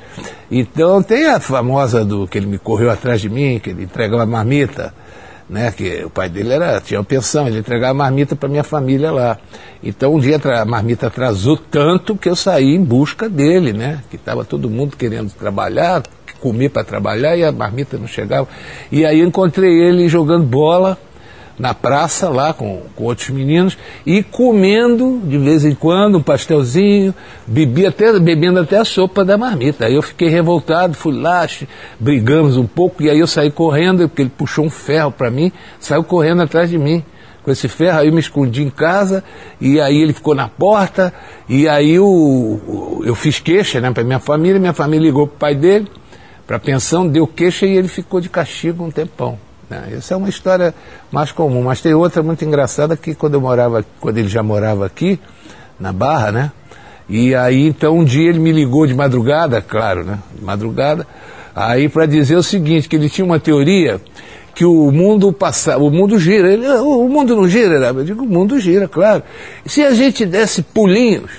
Então 0.50 1.02
tem 1.02 1.26
a 1.26 1.40
famosa 1.40 2.04
do 2.04 2.26
que 2.26 2.38
ele 2.38 2.46
me 2.46 2.58
correu 2.58 2.90
atrás 2.90 3.20
de 3.20 3.28
mim, 3.28 3.58
que 3.58 3.70
ele 3.70 3.84
entregava 3.84 4.26
marmita, 4.26 4.92
né? 5.48 5.72
Que 5.72 6.04
o 6.04 6.10
pai 6.10 6.28
dele 6.28 6.52
era, 6.52 6.80
tinha 6.80 7.00
uma 7.00 7.04
pensão, 7.04 7.46
ele 7.46 7.58
entregava 7.58 7.94
marmita 7.94 8.36
para 8.36 8.48
minha 8.48 8.64
família 8.64 9.10
lá. 9.10 9.38
Então 9.82 10.14
um 10.14 10.20
dia 10.20 10.40
a 10.42 10.64
marmita 10.64 11.06
atrasou 11.06 11.56
tanto 11.56 12.16
que 12.16 12.28
eu 12.28 12.36
saí 12.36 12.74
em 12.74 12.82
busca 12.82 13.28
dele, 13.28 13.72
né? 13.72 14.02
Que 14.10 14.16
estava 14.16 14.44
todo 14.44 14.68
mundo 14.68 14.96
querendo 14.96 15.30
trabalhar, 15.32 16.02
comer 16.40 16.68
para 16.68 16.84
trabalhar 16.84 17.36
e 17.36 17.44
a 17.44 17.52
marmita 17.52 17.96
não 17.96 18.06
chegava. 18.06 18.48
E 18.90 19.04
aí 19.04 19.20
eu 19.20 19.26
encontrei 19.26 19.72
ele 19.82 20.08
jogando 20.08 20.44
bola 20.44 20.98
na 21.58 21.72
praça 21.72 22.28
lá 22.28 22.52
com, 22.52 22.82
com 22.94 23.04
outros 23.04 23.30
meninos 23.30 23.76
e 24.04 24.22
comendo 24.22 25.20
de 25.24 25.38
vez 25.38 25.64
em 25.64 25.74
quando 25.74 26.18
um 26.18 26.22
pastelzinho, 26.22 27.14
bebi 27.46 27.86
até, 27.86 28.18
bebendo 28.18 28.60
até 28.60 28.78
a 28.78 28.84
sopa 28.84 29.24
da 29.24 29.38
marmita. 29.38 29.86
Aí 29.86 29.94
eu 29.94 30.02
fiquei 30.02 30.28
revoltado, 30.28 30.94
fui 30.94 31.14
lá, 31.14 31.46
brigamos 31.98 32.56
um 32.56 32.66
pouco 32.66 33.02
e 33.02 33.10
aí 33.10 33.18
eu 33.18 33.26
saí 33.26 33.50
correndo, 33.50 34.08
porque 34.08 34.22
ele 34.22 34.32
puxou 34.36 34.64
um 34.64 34.70
ferro 34.70 35.10
para 35.10 35.30
mim, 35.30 35.50
saiu 35.80 36.04
correndo 36.04 36.42
atrás 36.42 36.68
de 36.68 36.78
mim 36.78 37.02
com 37.42 37.52
esse 37.52 37.68
ferro, 37.68 38.00
aí 38.00 38.08
eu 38.08 38.12
me 38.12 38.18
escondi 38.18 38.64
em 38.64 38.70
casa, 38.70 39.22
e 39.60 39.80
aí 39.80 40.02
ele 40.02 40.12
ficou 40.12 40.34
na 40.34 40.48
porta, 40.48 41.14
e 41.48 41.68
aí 41.68 41.92
eu, 41.92 43.00
eu 43.04 43.14
fiz 43.14 43.38
queixa 43.38 43.80
né, 43.80 43.88
para 43.92 44.02
minha 44.02 44.18
família, 44.18 44.58
minha 44.58 44.72
família 44.72 45.06
ligou 45.06 45.28
para 45.28 45.36
o 45.36 45.38
pai 45.38 45.54
dele, 45.54 45.88
para 46.44 46.56
a 46.56 46.60
pensão, 46.60 47.06
deu 47.06 47.24
queixa 47.24 47.64
e 47.64 47.76
ele 47.76 47.86
ficou 47.86 48.20
de 48.20 48.28
castigo 48.28 48.84
um 48.84 48.90
tempão. 48.90 49.38
Né? 49.68 49.94
Essa 49.96 50.14
é 50.14 50.16
uma 50.16 50.28
história 50.28 50.74
mais 51.10 51.32
comum, 51.32 51.62
mas 51.62 51.80
tem 51.80 51.94
outra 51.94 52.22
muito 52.22 52.44
engraçada 52.44 52.96
que 52.96 53.14
quando 53.14 53.34
eu 53.34 53.40
morava, 53.40 53.84
quando 54.00 54.18
ele 54.18 54.28
já 54.28 54.42
morava 54.42 54.86
aqui, 54.86 55.18
na 55.78 55.92
Barra, 55.92 56.32
né? 56.32 56.52
E 57.08 57.34
aí 57.34 57.66
então 57.66 57.98
um 57.98 58.04
dia 58.04 58.28
ele 58.28 58.38
me 58.38 58.52
ligou 58.52 58.86
de 58.86 58.94
madrugada, 58.94 59.60
claro, 59.60 60.04
né? 60.04 60.18
De 60.34 60.44
madrugada, 60.44 61.06
aí 61.54 61.88
para 61.88 62.06
dizer 62.06 62.36
o 62.36 62.42
seguinte, 62.42 62.88
que 62.88 62.96
ele 62.96 63.08
tinha 63.08 63.24
uma 63.24 63.38
teoria 63.38 64.00
que 64.56 64.64
o 64.64 64.90
mundo 64.90 65.30
passa, 65.34 65.76
o 65.76 65.90
mundo 65.90 66.18
gira. 66.18 66.50
Ele, 66.50 66.66
o 66.66 67.06
mundo 67.08 67.36
não 67.36 67.46
gira, 67.46 67.74
eu 67.74 68.04
digo, 68.04 68.24
o 68.24 68.26
mundo 68.26 68.58
gira, 68.58 68.88
claro. 68.88 69.22
Se 69.66 69.82
a 69.82 69.92
gente 69.92 70.24
desse 70.24 70.62
pulinhos, 70.62 71.30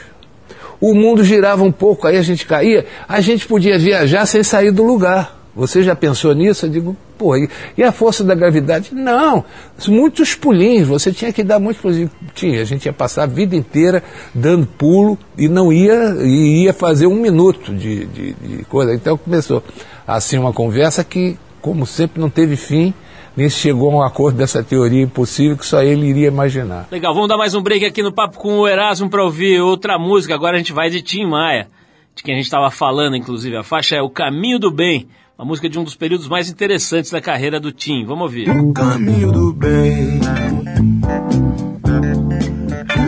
o 0.80 0.94
mundo 0.94 1.24
girava 1.24 1.64
um 1.64 1.72
pouco, 1.72 2.06
aí 2.06 2.16
a 2.16 2.22
gente 2.22 2.46
caía, 2.46 2.86
a 3.10 3.20
gente 3.20 3.48
podia 3.48 3.80
viajar 3.80 4.28
sem 4.28 4.44
sair 4.44 4.70
do 4.70 4.84
lugar. 4.84 5.36
Você 5.56 5.82
já 5.82 5.96
pensou 5.96 6.32
nisso? 6.36 6.68
Eu 6.68 6.70
digo, 6.70 6.96
Pô, 7.18 7.36
e, 7.36 7.50
e, 7.78 7.84
a 7.84 7.92
força 7.92 8.24
da 8.24 8.36
gravidade? 8.36 8.94
Não, 8.94 9.44
muitos 9.88 10.36
pulinhos, 10.36 10.88
você 10.88 11.12
tinha 11.12 11.34
que 11.34 11.44
dar 11.44 11.60
muitos 11.60 11.82
pulinhos. 11.82 12.12
Tinha, 12.34 12.62
a 12.62 12.66
gente 12.66 12.86
ia 12.86 12.94
passar 12.94 13.24
a 13.24 13.28
vida 13.28 13.56
inteira 13.56 14.04
dando 14.34 14.66
pulo 14.66 15.18
e 15.38 15.48
não 15.48 15.74
ia, 15.74 16.16
e 16.22 16.64
ia 16.64 16.74
fazer 16.74 17.08
um 17.08 17.16
minuto 17.16 17.74
de, 17.74 18.06
de, 18.06 18.34
de 18.34 18.66
coisa. 18.66 18.94
Então 18.94 19.18
começou 19.18 19.64
assim 20.06 20.38
uma 20.38 20.54
conversa 20.54 21.04
que, 21.04 21.38
como 21.62 21.86
sempre, 21.86 22.22
não 22.22 22.30
teve 22.30 22.56
fim 22.56 22.94
nem 23.38 23.50
chegou 23.52 23.92
a 23.92 23.96
um 23.98 24.02
acordo 24.02 24.36
dessa 24.36 24.64
teoria 24.64 25.04
impossível 25.04 25.56
que 25.56 25.66
só 25.66 25.84
ele 25.84 26.08
iria 26.08 26.28
imaginar. 26.28 26.88
Legal, 26.92 27.14
vamos 27.14 27.30
dar 27.30 27.38
mais 27.38 27.54
um 27.54 27.62
break 27.62 27.86
aqui 27.86 28.02
no 28.02 28.12
papo 28.12 28.40
com 28.40 28.58
o 28.58 28.68
Erasmo 28.68 29.12
para 29.12 29.24
ouvir 29.24 29.62
outra 29.62 30.00
música. 30.00 30.34
Agora 30.34 30.56
a 30.56 30.58
gente 30.58 30.74
vai 30.74 30.90
de 30.90 31.04
Tim 31.04 31.28
Maia, 31.28 31.68
de 32.16 32.24
quem 32.24 32.34
a 32.34 32.38
gente 32.38 32.48
estava 32.48 32.72
falando, 32.72 33.16
inclusive. 33.16 33.56
A 33.56 33.64
faixa 33.64 33.96
é 33.96 34.02
O 34.02 34.10
Caminho 34.10 34.58
do 34.58 34.72
Bem 34.72 35.08
a 35.38 35.46
música 35.46 35.68
é 35.68 35.70
de 35.70 35.78
um 35.78 35.84
dos 35.84 35.96
períodos 35.96 36.28
mais 36.28 36.50
interessantes 36.50 37.12
da 37.12 37.22
carreira 37.22 37.60
do 37.60 37.72
Tim. 37.72 38.04
Vamos 38.06 38.24
ouvir. 38.24 38.50
O 38.50 38.74
caminho 38.74 39.32
do 39.32 39.54
bem. 39.54 40.20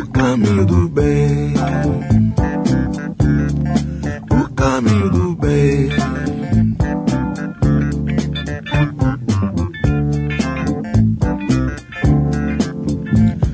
O 0.04 0.12
caminho 0.12 0.66
do 0.66 0.90
bem. 0.90 1.54
O 4.30 4.54
caminho 4.54 5.10
do 5.10 5.36
bem. 5.36 5.90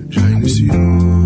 Já 0.09 0.29
iniciou. 0.31 1.25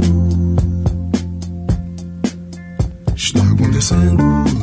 Está 3.15 3.41
acontecendo. 3.41 4.58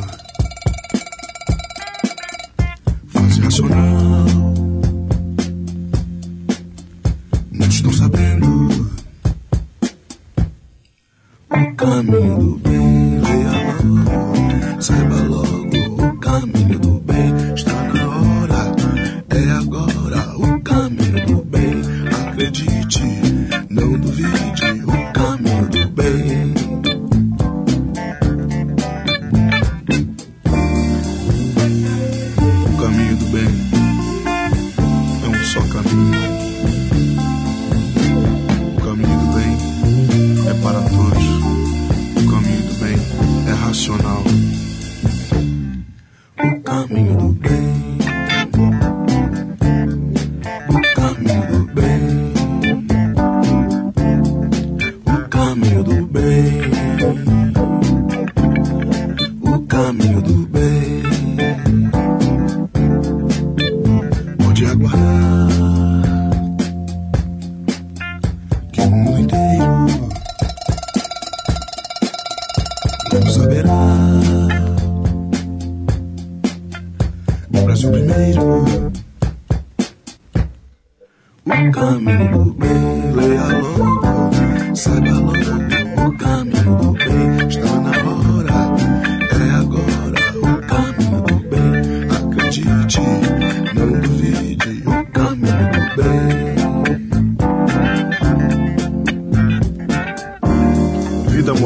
baby. 33.31 33.76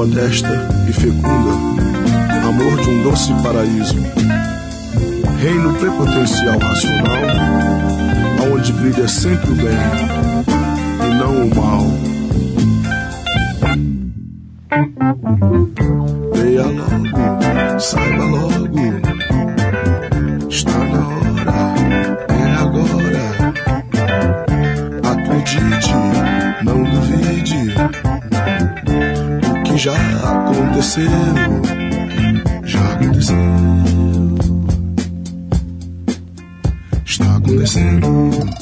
modesta 0.02 0.50
e 0.90 0.94
fecunda, 0.94 1.52
amor 2.48 2.82
de 2.82 2.90
um 2.90 3.04
doce 3.04 3.32
paraíso, 3.44 3.96
reino 5.40 5.76
prepotencial 5.76 6.58
racional, 6.58 7.22
aonde 8.42 8.74
brilha 8.74 9.08
sempre 9.08 9.52
o 9.52 9.56
bem 9.56 9.78
e 11.06 11.14
não 11.14 11.46
o 11.46 11.56
mal. 11.56 11.86
Veia 16.34 16.66
logo, 16.66 17.80
saiba 17.80 18.24
logo, 18.24 18.80
está 20.49 20.80
na 20.80 21.08
hora. 21.10 21.20
já 29.82 29.95
aconteceu, 29.95 31.09
já 32.63 32.93
aconteceu. 32.93 33.36
Está 37.03 37.36
acontecendo. 37.38 38.61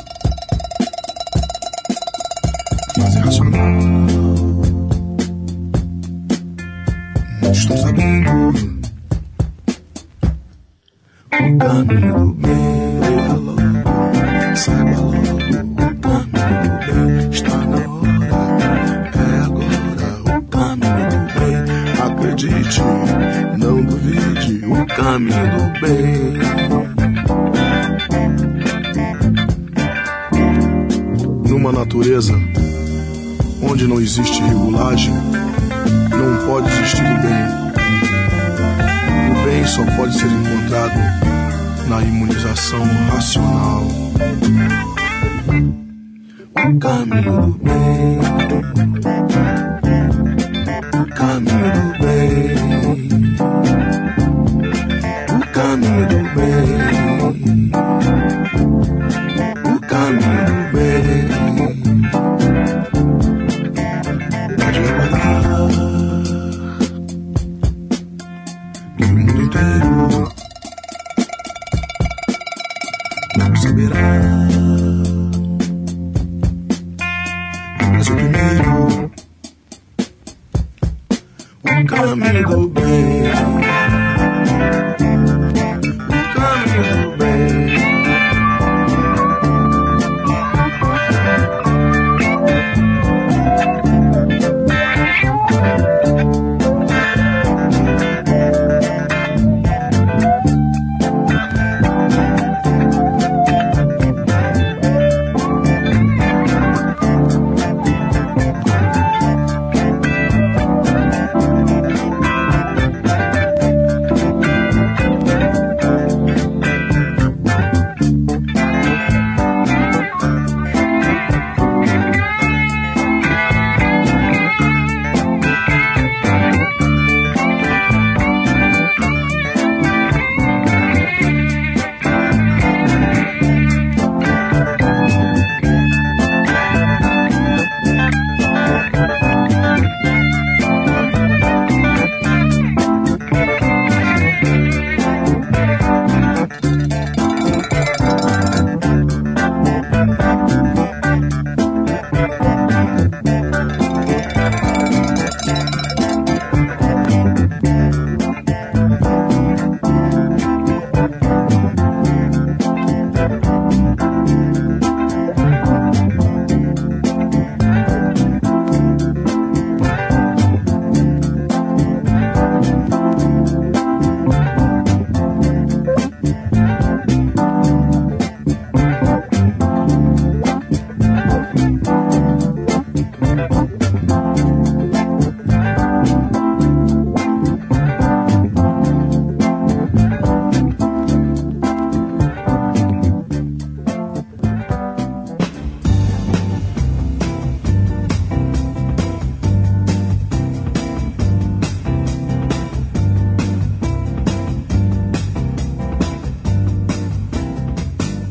reflexão 42.70 42.84
racional. 43.10 43.99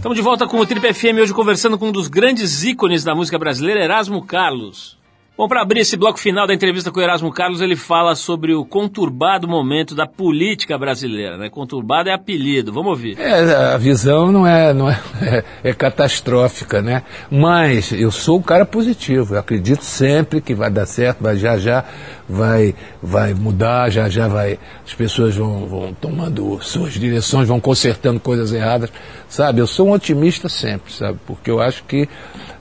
Estamos 0.08 0.16
de 0.16 0.24
volta 0.24 0.46
com 0.46 0.58
o 0.58 0.64
Trip 0.64 0.94
FM 0.94 1.20
hoje 1.20 1.34
conversando 1.34 1.78
com 1.78 1.88
um 1.88 1.92
dos 1.92 2.08
grandes 2.08 2.64
ícones 2.64 3.04
da 3.04 3.14
música 3.14 3.38
brasileira, 3.38 3.84
Erasmo 3.84 4.24
Carlos. 4.24 4.96
Bom, 5.36 5.46
para 5.46 5.60
abrir 5.60 5.80
esse 5.80 5.98
bloco 5.98 6.18
final 6.18 6.46
da 6.46 6.54
entrevista 6.54 6.90
com 6.90 6.98
o 6.98 7.02
Erasmo 7.02 7.30
Carlos, 7.30 7.60
ele 7.60 7.76
fala 7.76 8.14
sobre 8.14 8.54
o 8.54 8.64
conturbado 8.64 9.46
momento 9.46 9.94
da 9.94 10.06
política 10.06 10.78
brasileira, 10.78 11.36
né? 11.36 11.50
Conturbado 11.50 12.08
é 12.08 12.14
apelido, 12.14 12.72
vamos 12.72 12.88
ouvir. 12.88 13.20
É, 13.20 13.74
a 13.74 13.76
visão 13.76 14.32
não 14.32 14.46
é, 14.46 14.72
não 14.72 14.88
é, 14.88 14.98
é, 15.62 15.70
é 15.70 15.74
catastrófica, 15.74 16.80
né? 16.80 17.02
Mas 17.30 17.92
eu 17.92 18.10
sou 18.10 18.38
um 18.38 18.42
cara 18.42 18.64
positivo, 18.64 19.34
eu 19.34 19.38
acredito 19.38 19.84
sempre 19.84 20.40
que 20.40 20.54
vai 20.54 20.70
dar 20.70 20.86
certo, 20.86 21.22
vai 21.22 21.36
já 21.36 21.58
já 21.58 21.84
vai, 22.28 22.74
vai 23.02 23.32
mudar, 23.32 23.90
já 23.90 24.08
já 24.08 24.28
vai, 24.28 24.58
as 24.86 24.92
pessoas 24.92 25.34
vão, 25.34 25.66
vão 25.66 25.94
tomando 25.94 26.58
suas 26.62 26.92
direções, 26.92 27.48
vão 27.48 27.58
consertando 27.58 28.20
coisas 28.20 28.52
erradas, 28.52 28.92
sabe? 29.28 29.60
Eu 29.60 29.66
sou 29.66 29.88
um 29.88 29.92
otimista 29.92 30.48
sempre, 30.48 30.92
sabe? 30.92 31.18
Porque 31.26 31.50
eu 31.50 31.60
acho 31.60 31.84
que 31.84 32.08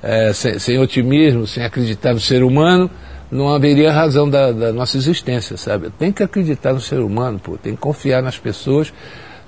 é, 0.02 0.32
sem, 0.32 0.58
sem, 0.58 0.80
otimismo, 0.80 1.46
sem 1.46 1.64
acreditar 1.66 2.14
no 2.14 2.20
ser 2.20 2.44
humano, 2.44 2.90
não 3.30 3.54
haveria 3.54 3.92
razão 3.92 4.30
da, 4.30 4.54
da, 4.54 4.72
nossa 4.72 4.96
existência, 4.96 5.58
sabe? 5.58 5.90
Tem 5.90 6.12
que 6.12 6.24
acreditar 6.24 6.74
no 6.74 6.80
ser 6.80 7.00
humano, 7.00 7.38
pô, 7.38 7.58
tem 7.58 7.74
que 7.74 7.82
confiar 7.82 8.24
nas 8.24 8.38
pessoas, 8.38 8.94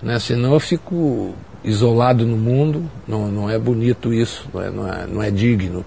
né? 0.03 0.19
Senão 0.19 0.53
eu 0.53 0.59
fico 0.59 1.33
isolado 1.63 2.25
no 2.25 2.35
mundo, 2.35 2.89
não, 3.07 3.29
não 3.29 3.49
é 3.49 3.57
bonito 3.57 4.13
isso, 4.13 4.47
não 4.53 4.61
é, 4.61 4.69
não 4.69 4.87
é, 4.87 5.07
não 5.07 5.23
é 5.23 5.31
digno 5.31 5.85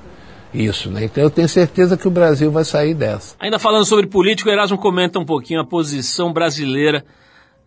isso, 0.54 0.90
né? 0.90 1.04
Então 1.04 1.22
eu 1.22 1.30
tenho 1.30 1.48
certeza 1.48 1.96
que 1.96 2.06
o 2.06 2.10
Brasil 2.10 2.50
vai 2.50 2.64
sair 2.64 2.94
dessa. 2.94 3.34
Ainda 3.40 3.58
falando 3.58 3.84
sobre 3.84 4.06
político, 4.06 4.48
o 4.48 4.52
Erasmo 4.52 4.78
comenta 4.78 5.18
um 5.18 5.24
pouquinho 5.24 5.60
a 5.60 5.64
posição 5.64 6.32
brasileira 6.32 7.04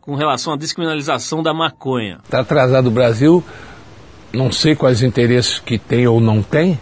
com 0.01 0.15
relação 0.15 0.53
à 0.53 0.57
descriminalização 0.57 1.41
da 1.41 1.53
maconha. 1.53 2.19
Está 2.23 2.41
atrasado 2.41 2.87
o 2.87 2.91
Brasil, 2.91 3.43
não 4.31 4.51
sei 4.51 4.75
quais 4.75 5.01
interesses 5.01 5.57
que 5.57 5.79
tem 5.79 6.07
ou 6.07 6.21
não 6.21 6.43
tem, 6.43 6.79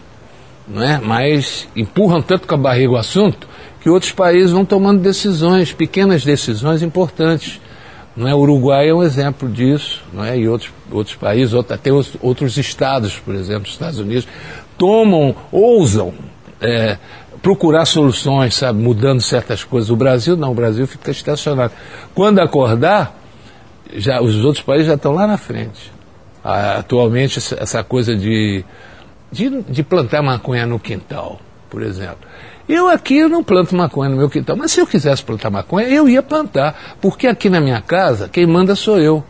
né? 0.68 1.00
mas 1.02 1.68
empurram 1.76 2.22
tanto 2.22 2.48
com 2.48 2.56
a 2.56 2.58
barriga 2.58 2.92
o 2.92 2.98
assunto 2.98 3.48
que 3.84 3.90
outros 3.90 4.14
países 4.14 4.52
vão 4.52 4.64
tomando 4.64 5.02
decisões, 5.02 5.74
pequenas 5.74 6.24
decisões 6.24 6.82
importantes. 6.82 7.60
Não 8.16 8.28
é? 8.28 8.34
O 8.34 8.40
Uruguai 8.40 8.88
é 8.88 8.94
um 8.94 9.04
exemplo 9.04 9.50
disso, 9.50 10.02
não 10.14 10.24
é? 10.24 10.38
e 10.38 10.48
outros, 10.48 10.72
outros 10.90 11.16
países, 11.18 11.54
até 11.54 11.90
outros 12.22 12.58
estados, 12.58 13.20
por 13.20 13.36
exemplo, 13.36 13.64
os 13.64 13.74
Estados 13.74 14.00
Unidos, 14.00 14.28
tomam, 14.78 15.36
ousam 15.52 16.14
é, 16.62 16.98
procurar 17.42 17.86
soluções, 17.86 18.56
sabe, 18.56 18.82
mudando 18.82 19.22
certas 19.22 19.64
coisas. 19.64 19.90
O 19.90 19.96
Brasil 19.96 20.38
não, 20.38 20.52
o 20.52 20.56
Brasil 20.56 20.88
fica 20.88 21.12
estacionado. 21.12 21.74
Quando 22.16 22.40
acordar, 22.40 23.20
já, 23.94 24.22
os 24.22 24.44
outros 24.46 24.64
países 24.64 24.88
já 24.88 24.96
estão 24.96 25.12
lá 25.12 25.28
na 25.28 25.38
frente. 25.38 25.92
Ah, 26.44 26.78
atualmente, 26.80 27.40
essa 27.40 27.84
coisa 27.84 28.16
de, 28.16 28.64
de, 29.32 29.62
de, 29.64 29.84
plantar 29.84 30.22
maconha 30.22 30.66
no 30.66 30.80
quintal, 30.80 31.40
por 31.70 31.82
exemplo. 31.82 32.20
Eu 32.68 32.88
aqui 32.88 33.18
eu 33.18 33.30
não 33.30 33.44
planto 33.44 33.76
maconha 33.76 34.10
no 34.10 34.18
meu 34.18 34.30
quintal, 34.30 34.56
mas 34.56 34.72
se 34.72 34.80
eu 34.80 34.88
quisesse 34.88 35.24
plantar 35.24 35.50
maconha, 35.50 35.88
eu 35.88 36.08
ia 36.08 36.24
plantar, 36.24 36.96
porque 37.02 37.28
aqui 37.28 37.50
na 37.50 37.60
minha 37.60 37.82
casa, 37.82 38.30
quem 38.30 38.46
manda 38.46 38.76
sou 38.76 39.00
eu 39.00 39.24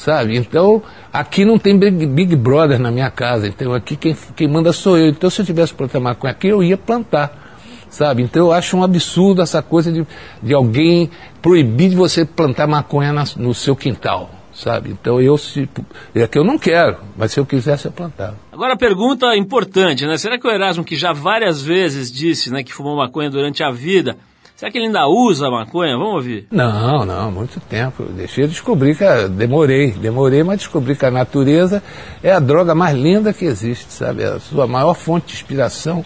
sabe? 0.00 0.34
Então, 0.36 0.82
aqui 1.12 1.44
não 1.44 1.58
tem 1.58 1.78
Big, 1.78 2.06
Big, 2.06 2.34
Brother 2.34 2.78
na 2.78 2.90
minha 2.90 3.10
casa, 3.10 3.46
então 3.46 3.74
aqui 3.74 3.96
quem, 3.96 4.16
quem 4.34 4.48
manda 4.48 4.72
sou 4.72 4.96
eu. 4.96 5.08
Então, 5.08 5.28
se 5.28 5.42
eu 5.42 5.46
tivesse 5.46 5.74
plantar 5.74 6.00
maconha 6.00 6.32
aqui, 6.32 6.48
eu 6.48 6.62
ia 6.62 6.76
plantar, 6.76 7.58
sabe? 7.90 8.22
Então, 8.22 8.46
eu 8.46 8.52
acho 8.52 8.76
um 8.78 8.82
absurdo 8.82 9.42
essa 9.42 9.60
coisa 9.60 9.92
de, 9.92 10.06
de 10.42 10.54
alguém 10.54 11.10
proibir 11.42 11.90
de 11.90 11.96
você 11.96 12.24
plantar 12.24 12.66
maconha 12.66 13.12
na, 13.12 13.24
no 13.36 13.52
seu 13.52 13.76
quintal, 13.76 14.30
sabe? 14.54 14.90
Então, 14.90 15.20
eu 15.20 15.36
se, 15.36 15.68
é 16.14 16.26
que 16.26 16.38
eu 16.38 16.44
não 16.44 16.58
quero, 16.58 16.96
mas 17.14 17.32
se 17.32 17.38
eu 17.38 17.44
quisesse, 17.44 17.84
eu 17.84 17.92
plantava. 17.92 18.38
Agora, 18.50 18.72
a 18.72 18.78
pergunta 18.78 19.36
importante, 19.36 20.06
né? 20.06 20.16
Será 20.16 20.38
que 20.38 20.48
o 20.48 20.50
Erasmo, 20.50 20.82
que 20.82 20.96
já 20.96 21.12
várias 21.12 21.60
vezes 21.60 22.10
disse 22.10 22.50
né, 22.50 22.62
que 22.62 22.72
fumou 22.72 22.96
maconha 22.96 23.28
durante 23.28 23.62
a 23.62 23.70
vida, 23.70 24.16
Será 24.60 24.70
que 24.70 24.76
ele 24.76 24.88
ainda 24.88 25.08
usa 25.08 25.46
a 25.46 25.50
maconha? 25.50 25.96
Vamos 25.96 26.16
ouvir. 26.16 26.46
Não, 26.50 27.06
não, 27.06 27.32
muito 27.32 27.58
tempo. 27.60 28.02
Deixei 28.02 28.44
de 28.44 28.50
descobrir 28.50 28.94
que. 28.94 29.02
A, 29.02 29.26
demorei, 29.26 29.90
demorei, 29.92 30.42
mas 30.42 30.58
descobri 30.58 30.94
que 30.94 31.06
a 31.06 31.10
natureza 31.10 31.82
é 32.22 32.30
a 32.30 32.38
droga 32.38 32.74
mais 32.74 32.94
linda 32.94 33.32
que 33.32 33.46
existe, 33.46 33.90
sabe? 33.90 34.22
A 34.22 34.38
sua 34.38 34.66
maior 34.66 34.92
fonte 34.92 35.28
de 35.28 35.32
inspiração 35.32 36.04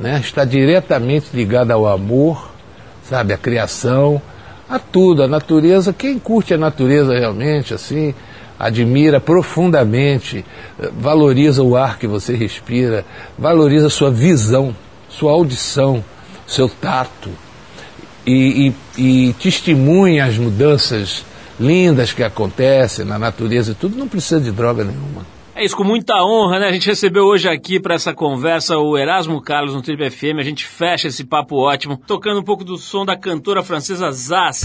né? 0.00 0.18
está 0.18 0.42
diretamente 0.46 1.26
ligada 1.36 1.74
ao 1.74 1.86
amor, 1.86 2.50
sabe? 3.02 3.34
A 3.34 3.36
criação, 3.36 4.22
a 4.70 4.78
tudo. 4.78 5.22
A 5.22 5.28
natureza, 5.28 5.92
quem 5.92 6.18
curte 6.18 6.54
a 6.54 6.58
natureza 6.58 7.12
realmente, 7.12 7.74
assim, 7.74 8.14
admira 8.58 9.20
profundamente, 9.20 10.46
valoriza 10.98 11.62
o 11.62 11.76
ar 11.76 11.98
que 11.98 12.06
você 12.06 12.34
respira, 12.34 13.04
valoriza 13.38 13.90
sua 13.90 14.10
visão, 14.10 14.74
sua 15.10 15.32
audição, 15.32 16.02
seu 16.46 16.70
tato 16.70 17.28
e, 18.26 18.72
e, 18.98 19.28
e 19.28 19.32
testemunha 19.34 20.24
as 20.24 20.36
mudanças 20.36 21.24
lindas 21.58 22.12
que 22.12 22.22
acontecem 22.22 23.04
na 23.04 23.18
natureza 23.18 23.72
e 23.72 23.74
tudo, 23.74 23.96
não 23.96 24.08
precisa 24.08 24.40
de 24.40 24.50
droga 24.50 24.84
nenhuma. 24.84 25.24
É 25.54 25.64
isso, 25.64 25.74
com 25.74 25.84
muita 25.84 26.22
honra, 26.22 26.58
né? 26.58 26.68
A 26.68 26.72
gente 26.72 26.86
recebeu 26.86 27.24
hoje 27.24 27.48
aqui 27.48 27.80
para 27.80 27.94
essa 27.94 28.12
conversa 28.12 28.76
o 28.76 28.98
Erasmo 28.98 29.40
Carlos 29.40 29.74
no 29.74 29.80
Trip 29.80 30.10
FM. 30.10 30.38
A 30.38 30.42
gente 30.42 30.66
fecha 30.66 31.08
esse 31.08 31.24
papo 31.24 31.56
ótimo, 31.56 31.98
tocando 32.06 32.40
um 32.40 32.44
pouco 32.44 32.62
do 32.62 32.76
som 32.76 33.06
da 33.06 33.16
cantora 33.16 33.62
francesa 33.62 34.10
Zaz. 34.12 34.64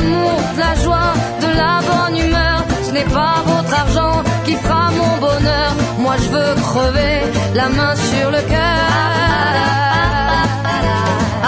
De 0.00 0.60
la 0.60 0.74
joie, 0.82 1.12
de 1.40 1.50
la 1.62 1.80
bonne 1.88 2.16
humeur. 2.24 2.64
Ce 2.84 2.90
n'est 2.92 3.10
pas 3.18 3.36
votre 3.46 3.74
argent 3.84 4.22
qui 4.44 4.54
fera 4.54 4.90
mon 4.90 5.12
bonheur. 5.26 5.70
Moi 5.98 6.14
je 6.22 6.28
veux 6.34 6.54
crever 6.62 7.20
la 7.54 7.68
main 7.68 7.94
sur 7.96 8.30
le 8.30 8.40
cœur. 8.52 8.88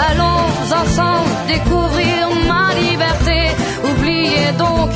Allons 0.09 0.44
ensemble 0.80 1.30
découvrir 1.48 2.28
ma 2.51 2.74
liberté. 2.74 3.38
Oubliez 3.90 4.53
donc 4.59 4.90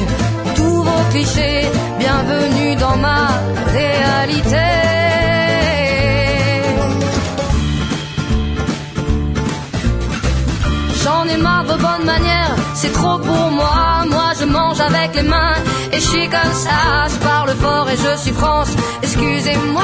tous 0.56 0.82
vos 0.82 1.04
clichés. 1.10 1.66
Bienvenue 1.98 2.76
dans 2.76 2.96
ma 2.96 3.28
réalité. 3.72 4.68
J'en 11.02 11.28
ai 11.28 11.36
marre 11.36 11.64
de 11.64 11.76
bonnes 11.86 12.06
manières, 12.06 12.56
c'est 12.74 12.92
trop 12.92 13.18
pour 13.18 13.50
moi. 13.50 14.04
Moi 14.08 14.32
je 14.38 14.44
mange 14.44 14.80
avec 14.80 15.14
les 15.14 15.22
mains 15.22 15.56
et 15.92 16.00
je 16.00 16.06
suis 16.12 16.28
comme 16.28 16.54
ça. 16.64 17.06
Je 17.12 17.16
parle 17.24 17.50
fort 17.62 17.88
et 17.88 17.96
je 17.96 18.16
suis 18.22 18.32
France, 18.32 18.72
excusez-moi. 19.02 19.82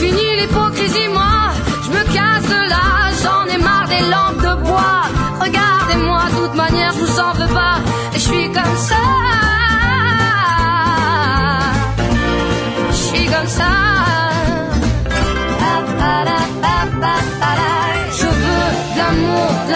Fini 0.00 0.26
l'hypocrisie, 0.40 1.08
moi, 1.12 1.50
je 1.84 1.90
me 1.90 2.02
casse 2.16 2.46
de 2.54 2.60
là. 2.72 2.86
J'en 3.22 3.44
ai 3.54 3.58
marre 3.62 3.88
des 3.88 4.04
lampes 4.12 4.42
de 4.48 4.54
bois. 4.64 5.02
Regardez-moi, 5.40 6.22
de 6.30 6.46
toute 6.46 6.54
manière, 6.54 6.92
je 6.92 6.98
vous 6.98 7.20
en 7.20 7.32
veux 7.32 7.52
pas. 7.54 7.76
Et 8.14 8.18
je 8.18 8.24
suis 8.30 8.52
comme 8.52 8.76
ça. 8.76 9.02
Je 12.90 12.96
suis 12.96 13.26
comme 13.26 13.48
ça. 13.48 13.95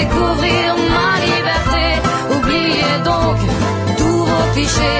Découvrir 0.00 0.68
ma 0.94 1.12
liberté. 1.28 1.84
Oubliez 2.36 2.96
donc 3.04 3.38
tous 3.98 4.24
vos. 4.24 4.99